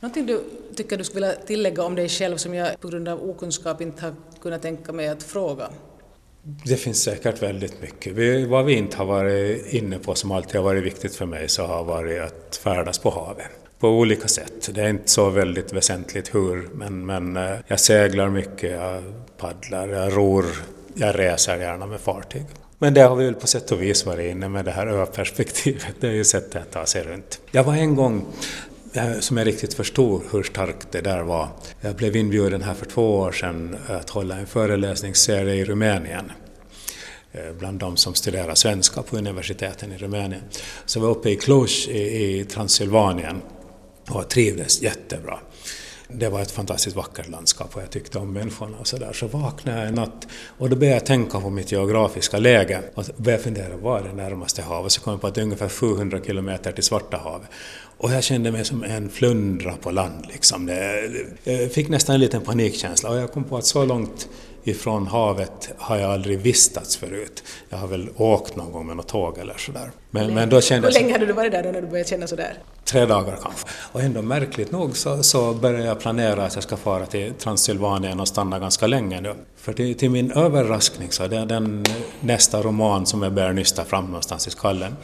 Någonting 0.00 0.26
du 0.26 0.44
tycker 0.76 0.96
du 0.96 1.04
skulle 1.04 1.26
vilja 1.26 1.42
tillägga 1.46 1.82
om 1.82 1.94
dig 1.94 2.08
själv 2.08 2.36
som 2.36 2.54
jag 2.54 2.80
på 2.80 2.88
grund 2.88 3.08
av 3.08 3.30
okunskap 3.30 3.80
inte 3.80 4.02
har 4.02 4.14
kunnat 4.40 4.62
tänka 4.62 4.92
mig 4.92 5.08
att 5.08 5.22
fråga? 5.22 5.68
Det 6.42 6.76
finns 6.76 7.02
säkert 7.02 7.42
väldigt 7.42 7.82
mycket. 7.82 8.48
vad 8.48 8.64
vi 8.64 8.74
inte 8.74 8.96
har 8.96 9.04
varit 9.04 9.66
inne 9.72 9.98
på 9.98 10.14
som 10.14 10.30
alltid 10.30 10.56
har 10.56 10.62
varit 10.62 10.84
viktigt 10.84 11.14
för 11.14 11.26
mig 11.26 11.48
så 11.48 11.66
har 11.66 11.84
varit 11.84 12.20
att 12.20 12.56
färdas 12.56 12.98
på 12.98 13.10
havet 13.10 13.50
på 13.78 13.88
olika 13.88 14.28
sätt. 14.28 14.70
Det 14.74 14.82
är 14.82 14.88
inte 14.88 15.10
så 15.10 15.30
väldigt 15.30 15.72
väsentligt 15.72 16.34
hur, 16.34 16.68
men, 16.74 17.06
men 17.06 17.36
eh, 17.36 17.56
jag 17.66 17.80
seglar 17.80 18.30
mycket, 18.30 18.70
jag 18.70 19.02
paddlar, 19.38 19.88
jag 19.88 20.16
ror, 20.16 20.46
jag 20.94 21.18
reser 21.18 21.56
gärna 21.56 21.86
med 21.86 22.00
fartyg. 22.00 22.44
Men 22.78 22.94
det 22.94 23.00
har 23.00 23.16
vi 23.16 23.24
väl 23.24 23.34
på 23.34 23.46
sätt 23.46 23.72
och 23.72 23.82
vis 23.82 24.06
varit 24.06 24.30
inne 24.30 24.48
med 24.48 24.64
det 24.64 24.70
här 24.70 24.86
öperspektivet, 24.86 25.94
det 26.00 26.06
är 26.06 26.12
ju 26.12 26.24
sättet 26.24 26.62
att 26.62 26.70
ta 26.70 26.86
sig 26.86 27.02
runt. 27.02 27.40
Jag 27.50 27.64
var 27.64 27.74
en 27.74 27.94
gång 27.94 28.26
som 29.20 29.36
jag 29.36 29.46
riktigt 29.46 29.74
förstod 29.74 30.22
hur 30.32 30.42
starkt 30.42 30.92
det 30.92 31.00
där 31.00 31.22
var. 31.22 31.48
Jag 31.80 31.96
blev 31.96 32.16
inbjuden 32.16 32.62
här 32.62 32.74
för 32.74 32.86
två 32.86 33.16
år 33.16 33.32
sedan 33.32 33.76
att 33.86 34.10
hålla 34.10 34.36
en 34.36 34.46
föreläsningsserie 34.46 35.54
i 35.54 35.64
Rumänien 35.64 36.32
eh, 37.32 37.52
bland 37.58 37.78
de 37.78 37.96
som 37.96 38.14
studerar 38.14 38.54
svenska 38.54 39.02
på 39.02 39.16
universiteten 39.16 39.92
i 39.92 39.98
Rumänien. 39.98 40.42
Så 40.86 40.98
jag 40.98 41.02
var 41.02 41.10
uppe 41.10 41.30
i 41.30 41.36
Cluj 41.36 41.70
i, 41.88 42.40
i 42.40 42.44
Transylvanien 42.44 43.42
och 44.10 44.28
trivdes 44.28 44.82
jättebra. 44.82 45.38
Det 46.16 46.28
var 46.28 46.40
ett 46.40 46.50
fantastiskt 46.50 46.96
vackert 46.96 47.28
landskap 47.28 47.76
och 47.76 47.82
jag 47.82 47.90
tyckte 47.90 48.18
om 48.18 48.32
människorna 48.32 48.76
och 48.80 48.86
sådär. 48.86 49.12
Så 49.12 49.26
vaknade 49.26 49.78
jag 49.78 49.88
en 49.88 49.94
natt 49.94 50.26
och 50.58 50.70
då 50.70 50.76
började 50.76 50.96
jag 50.96 51.06
tänka 51.06 51.40
på 51.40 51.50
mitt 51.50 51.72
geografiska 51.72 52.38
läge 52.38 52.80
och 52.94 53.04
började 53.16 53.42
fundera, 53.42 53.76
var 53.76 53.98
är 53.98 54.04
det 54.04 54.12
närmaste 54.12 54.62
havet? 54.62 54.92
Så 54.92 55.00
kom 55.00 55.10
jag 55.10 55.20
på 55.20 55.26
att 55.26 55.34
det 55.34 55.40
är 55.40 55.42
ungefär 55.42 55.68
700 55.68 56.20
kilometer 56.26 56.72
till 56.72 56.84
Svarta 56.84 57.16
havet. 57.16 57.48
Och 57.98 58.12
jag 58.12 58.24
kände 58.24 58.52
mig 58.52 58.64
som 58.64 58.84
en 58.84 59.08
flundra 59.08 59.72
på 59.72 59.90
land 59.90 60.26
liksom. 60.28 60.68
Jag 61.44 61.72
fick 61.72 61.88
nästan 61.88 62.14
en 62.14 62.20
liten 62.20 62.40
panikkänsla 62.40 63.10
och 63.10 63.16
jag 63.16 63.32
kom 63.32 63.44
på 63.44 63.56
att 63.56 63.66
så 63.66 63.84
långt 63.84 64.28
ifrån 64.64 65.06
havet 65.06 65.70
har 65.78 65.96
jag 65.96 66.10
aldrig 66.10 66.38
vistats 66.38 66.96
förut. 66.96 67.44
Jag 67.68 67.78
har 67.78 67.88
väl 67.88 68.08
åkt 68.16 68.56
någon 68.56 68.72
gång 68.72 68.86
med 68.86 68.96
något 68.96 69.08
tåg 69.08 69.38
eller 69.38 69.54
sådär. 69.56 69.90
Men, 70.10 70.34
men 70.34 70.48
då 70.48 70.60
kände 70.60 70.88
Hur 70.88 70.94
länge 70.94 71.12
hade 71.12 71.26
du 71.26 71.32
varit 71.32 71.52
där 71.52 71.62
då 71.62 71.70
när 71.70 71.80
du 71.82 71.86
började 71.86 72.08
känna 72.08 72.26
sådär? 72.26 72.58
Tre 72.84 73.06
dagar 73.06 73.38
kanske. 73.42 73.66
Och 73.92 74.00
ändå 74.00 74.22
märkligt 74.22 74.72
nog 74.72 74.96
så, 74.96 75.22
så 75.22 75.52
började 75.52 75.84
jag 75.84 76.00
planera 76.00 76.44
att 76.44 76.54
jag 76.54 76.62
ska 76.62 76.76
fara 76.76 77.06
till 77.06 77.32
Transylvanien 77.34 78.20
och 78.20 78.28
stanna 78.28 78.58
ganska 78.58 78.86
länge 78.86 79.20
nu. 79.20 79.34
För 79.56 79.72
till, 79.72 79.94
till 79.94 80.10
min 80.10 80.32
överraskning 80.32 81.12
så 81.12 81.22
är 81.24 81.28
det 81.28 81.44
den 81.44 81.84
nästa 82.20 82.62
roman 82.62 83.06
som 83.06 83.22
jag 83.22 83.32
börjar 83.32 83.52
nysta 83.52 83.84
fram 83.84 84.06
någonstans 84.06 84.46
i 84.46 84.50
skallen 84.50 84.96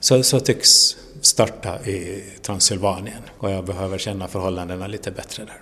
så, 0.00 0.22
så 0.22 0.40
tycks 0.40 0.96
starta 1.20 1.80
i 1.80 2.24
Transylvanien 2.42 3.22
och 3.38 3.50
jag 3.50 3.64
behöver 3.64 3.98
känna 3.98 4.28
förhållandena 4.28 4.86
lite 4.86 5.10
bättre 5.10 5.44
där. 5.44 5.60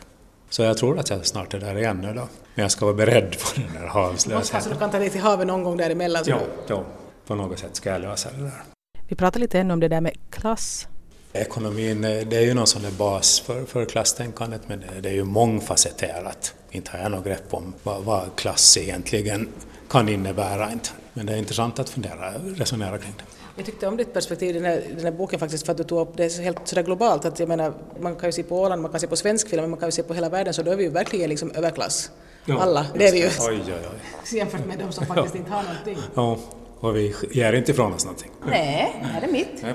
Så 0.54 0.62
jag 0.62 0.76
tror 0.76 0.98
att 0.98 1.10
jag 1.10 1.26
snart 1.26 1.54
är 1.54 1.60
där 1.60 1.78
igen 1.78 2.00
nu 2.00 2.08
då. 2.08 2.28
Men 2.54 2.62
jag 2.62 2.70
ska 2.70 2.84
vara 2.84 2.96
beredd 2.96 3.36
på 3.40 3.60
den 3.60 3.74
där 3.74 3.88
havslösheten. 3.88 4.62
Så 4.62 4.68
du 4.68 4.76
kan 4.76 4.90
ta 4.90 4.98
dig 4.98 5.10
till 5.10 5.20
havet 5.20 5.46
någon 5.46 5.64
gång 5.64 5.76
däremellan? 5.76 6.22
Ja, 6.26 6.40
ja, 6.66 6.84
på 7.26 7.34
något 7.34 7.58
sätt 7.58 7.76
ska 7.76 7.90
jag 7.90 8.00
lösa 8.00 8.30
det 8.30 8.42
där. 8.42 8.62
Vi 9.08 9.16
pratar 9.16 9.40
lite 9.40 9.58
ännu 9.58 9.74
om 9.74 9.80
det 9.80 9.88
där 9.88 10.00
med 10.00 10.16
klass. 10.30 10.88
Ekonomin 11.32 12.02
det 12.02 12.36
är 12.36 12.40
ju 12.40 12.54
någon 12.54 12.66
sån 12.66 12.82
bas 12.98 13.40
för, 13.40 13.64
för 13.64 13.84
klasstänkandet 13.84 14.62
men 14.66 14.80
det, 14.80 15.00
det 15.00 15.08
är 15.08 15.12
ju 15.14 15.24
mångfacetterat. 15.24 16.54
Inte 16.70 16.90
har 16.90 16.98
jag 16.98 17.10
något 17.10 17.24
grepp 17.24 17.54
om 17.54 17.74
vad, 17.82 18.02
vad 18.02 18.36
klass 18.36 18.76
egentligen 18.76 19.48
kan 19.90 20.08
innebära. 20.08 20.72
Inte. 20.72 20.90
Men 21.12 21.26
det 21.26 21.32
är 21.32 21.36
intressant 21.36 21.78
att 21.78 21.88
fundera, 21.90 22.32
resonera 22.56 22.98
kring 22.98 23.14
det. 23.18 23.24
Jag 23.56 23.66
tyckte 23.66 23.86
om 23.86 23.96
ditt 23.96 24.12
perspektiv 24.12 24.50
i 24.50 24.52
den 24.52 24.64
här, 24.64 24.82
den 24.96 25.04
här 25.04 25.12
boken 25.12 25.38
faktiskt 25.38 25.66
för 25.66 25.72
att 25.72 25.78
du 25.78 25.84
tog 25.84 26.00
upp 26.00 26.16
det 26.16 26.38
helt 26.38 26.68
sådär 26.68 26.82
globalt 26.82 27.24
att 27.24 27.38
jag 27.38 27.48
menar 27.48 27.74
man 28.00 28.16
kan 28.16 28.28
ju 28.28 28.32
se 28.32 28.42
på 28.42 28.60
Åland, 28.60 28.82
man 28.82 28.90
kan 28.90 29.00
se 29.00 29.06
på 29.06 29.16
svensk 29.16 29.48
film, 29.48 29.70
man 29.70 29.78
kan 29.78 29.88
ju 29.88 29.92
se 29.92 30.02
på 30.02 30.14
hela 30.14 30.28
världen 30.28 30.54
så 30.54 30.62
då 30.62 30.70
är 30.70 30.76
vi 30.76 30.84
ju 30.84 30.90
verkligen 30.90 31.30
liksom 31.30 31.50
överklass. 31.50 32.10
Ja, 32.44 32.58
Alla, 32.60 32.86
det 32.94 33.08
är 33.08 33.12
vi 33.12 33.18
ju. 33.18 33.26
Oj, 33.26 33.62
oj, 33.66 33.72
oj. 33.72 34.38
Jämfört 34.38 34.66
med 34.66 34.78
de 34.78 34.92
som 34.92 35.06
faktiskt 35.14 35.34
inte 35.34 35.50
har 35.50 35.62
någonting. 35.62 35.98
Ja, 36.14 36.38
och 36.80 36.96
vi 36.96 37.14
ger 37.30 37.52
inte 37.52 37.72
ifrån 37.72 37.92
oss 37.92 38.04
någonting. 38.04 38.30
Nej, 38.46 38.96
det 39.00 39.06
här 39.06 39.22
är 39.22 39.32
mitt. 39.32 39.62
Nej. 39.62 39.74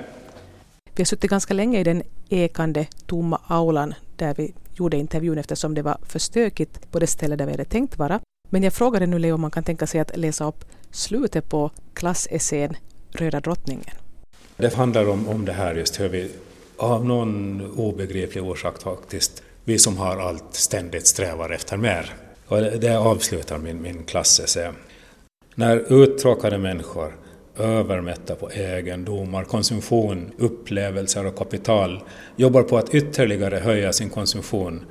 Vi 0.94 1.02
har 1.02 1.06
suttit 1.06 1.30
ganska 1.30 1.54
länge 1.54 1.80
i 1.80 1.84
den 1.84 2.02
ekande 2.28 2.86
tomma 3.06 3.40
aulan 3.46 3.94
där 4.16 4.34
vi 4.34 4.54
gjorde 4.74 4.96
intervjun 4.96 5.38
eftersom 5.38 5.74
det 5.74 5.82
var 5.82 5.98
för 6.02 6.18
stökigt 6.18 6.90
på 6.90 6.98
det 6.98 7.06
ställe 7.06 7.36
där 7.36 7.46
vi 7.46 7.50
hade 7.50 7.64
tänkt 7.64 7.98
vara. 7.98 8.20
Men 8.48 8.62
jag 8.62 8.72
frågade 8.72 9.06
nu 9.06 9.18
Leo 9.18 9.34
om 9.34 9.40
man 9.40 9.50
kan 9.50 9.64
tänka 9.64 9.86
sig 9.86 10.00
att 10.00 10.16
läsa 10.16 10.44
upp 10.44 10.64
slutet 10.90 11.48
på 11.48 11.70
klassessän 11.94 12.76
Röda 13.12 13.40
drottningen. 13.40 13.94
Det 14.56 14.74
handlar 14.74 15.08
om, 15.08 15.28
om 15.28 15.44
det 15.44 15.52
här 15.52 15.74
just 15.74 16.00
hur 16.00 16.08
vi 16.08 16.30
av 16.76 17.06
någon 17.06 17.62
obegriplig 17.76 18.44
orsak 18.44 18.82
faktiskt, 18.82 19.42
vi 19.64 19.78
som 19.78 19.98
har 19.98 20.16
allt 20.16 20.54
ständigt 20.54 21.06
strävar 21.06 21.50
efter 21.50 21.76
mer. 21.76 22.14
Och 22.46 22.56
det, 22.56 22.78
det 22.78 22.98
avslutar 22.98 23.58
min, 23.58 23.82
min 23.82 24.04
klassessä. 24.04 24.72
När 25.54 25.92
uttråkade 25.92 26.58
människor, 26.58 27.16
övermätta 27.58 28.34
på 28.34 28.50
egendomar, 28.50 29.44
konsumtion, 29.44 30.30
upplevelser 30.38 31.26
och 31.26 31.36
kapital, 31.36 32.02
jobbar 32.36 32.62
på 32.62 32.78
att 32.78 32.94
ytterligare 32.94 33.56
höja 33.56 33.92
sin 33.92 34.10
konsumtion, 34.10 34.84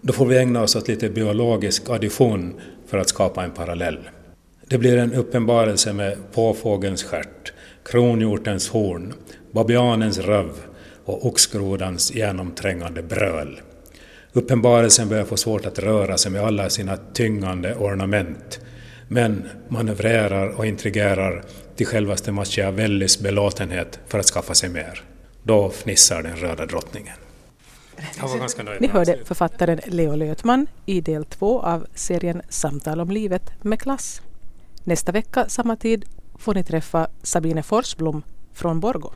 då 0.00 0.12
får 0.12 0.26
vi 0.26 0.38
ägna 0.38 0.62
oss 0.62 0.76
åt 0.76 0.88
lite 0.88 1.08
biologisk 1.08 1.90
addition 1.90 2.60
för 2.86 2.98
att 2.98 3.08
skapa 3.08 3.44
en 3.44 3.50
parallell. 3.50 3.98
Det 4.66 4.78
blir 4.78 4.96
en 4.96 5.14
uppenbarelse 5.14 5.92
med 5.92 6.16
påfågelns 6.32 7.04
stjärt, 7.04 7.52
kronhjortens 7.84 8.68
horn, 8.68 9.14
babianens 9.52 10.18
röv 10.18 10.52
och 11.04 11.26
oxgrodans 11.26 12.14
genomträngande 12.14 13.02
bröl. 13.02 13.60
Uppenbarelsen 14.32 15.08
börjar 15.08 15.24
få 15.24 15.36
svårt 15.36 15.66
att 15.66 15.78
röra 15.78 16.18
sig 16.18 16.32
med 16.32 16.44
alla 16.44 16.70
sina 16.70 16.96
tyngande 16.96 17.74
ornament, 17.74 18.60
men 19.08 19.48
manövrerar 19.68 20.48
och 20.48 20.66
intrigerar 20.66 21.44
till 21.76 21.86
självaste 21.86 22.32
Machiavellis 22.32 23.18
belåtenhet 23.18 24.00
för 24.06 24.18
att 24.18 24.26
skaffa 24.26 24.54
sig 24.54 24.68
mer. 24.68 25.02
Då 25.42 25.70
fnissar 25.70 26.22
den 26.22 26.36
röda 26.36 26.66
drottningen. 26.66 27.14
Jag 28.20 28.28
var 28.28 28.38
ganska 28.38 28.62
nöjd 28.62 28.80
Ni 28.80 28.88
hörde 28.88 29.18
författaren 29.24 29.80
Leo 29.86 30.16
Lötman 30.16 30.66
i 30.86 31.00
del 31.00 31.24
två 31.24 31.60
av 31.60 31.86
serien 31.94 32.42
Samtal 32.48 33.00
om 33.00 33.10
livet 33.10 33.64
med 33.64 33.80
klass. 33.80 34.22
Nästa 34.84 35.12
vecka 35.12 35.48
samma 35.48 35.76
tid 35.76 36.04
får 36.38 36.54
ni 36.54 36.64
träffa 36.64 37.08
Sabine 37.22 37.62
Forsblom 37.62 38.22
från 38.52 38.80
Borgå. 38.80 39.12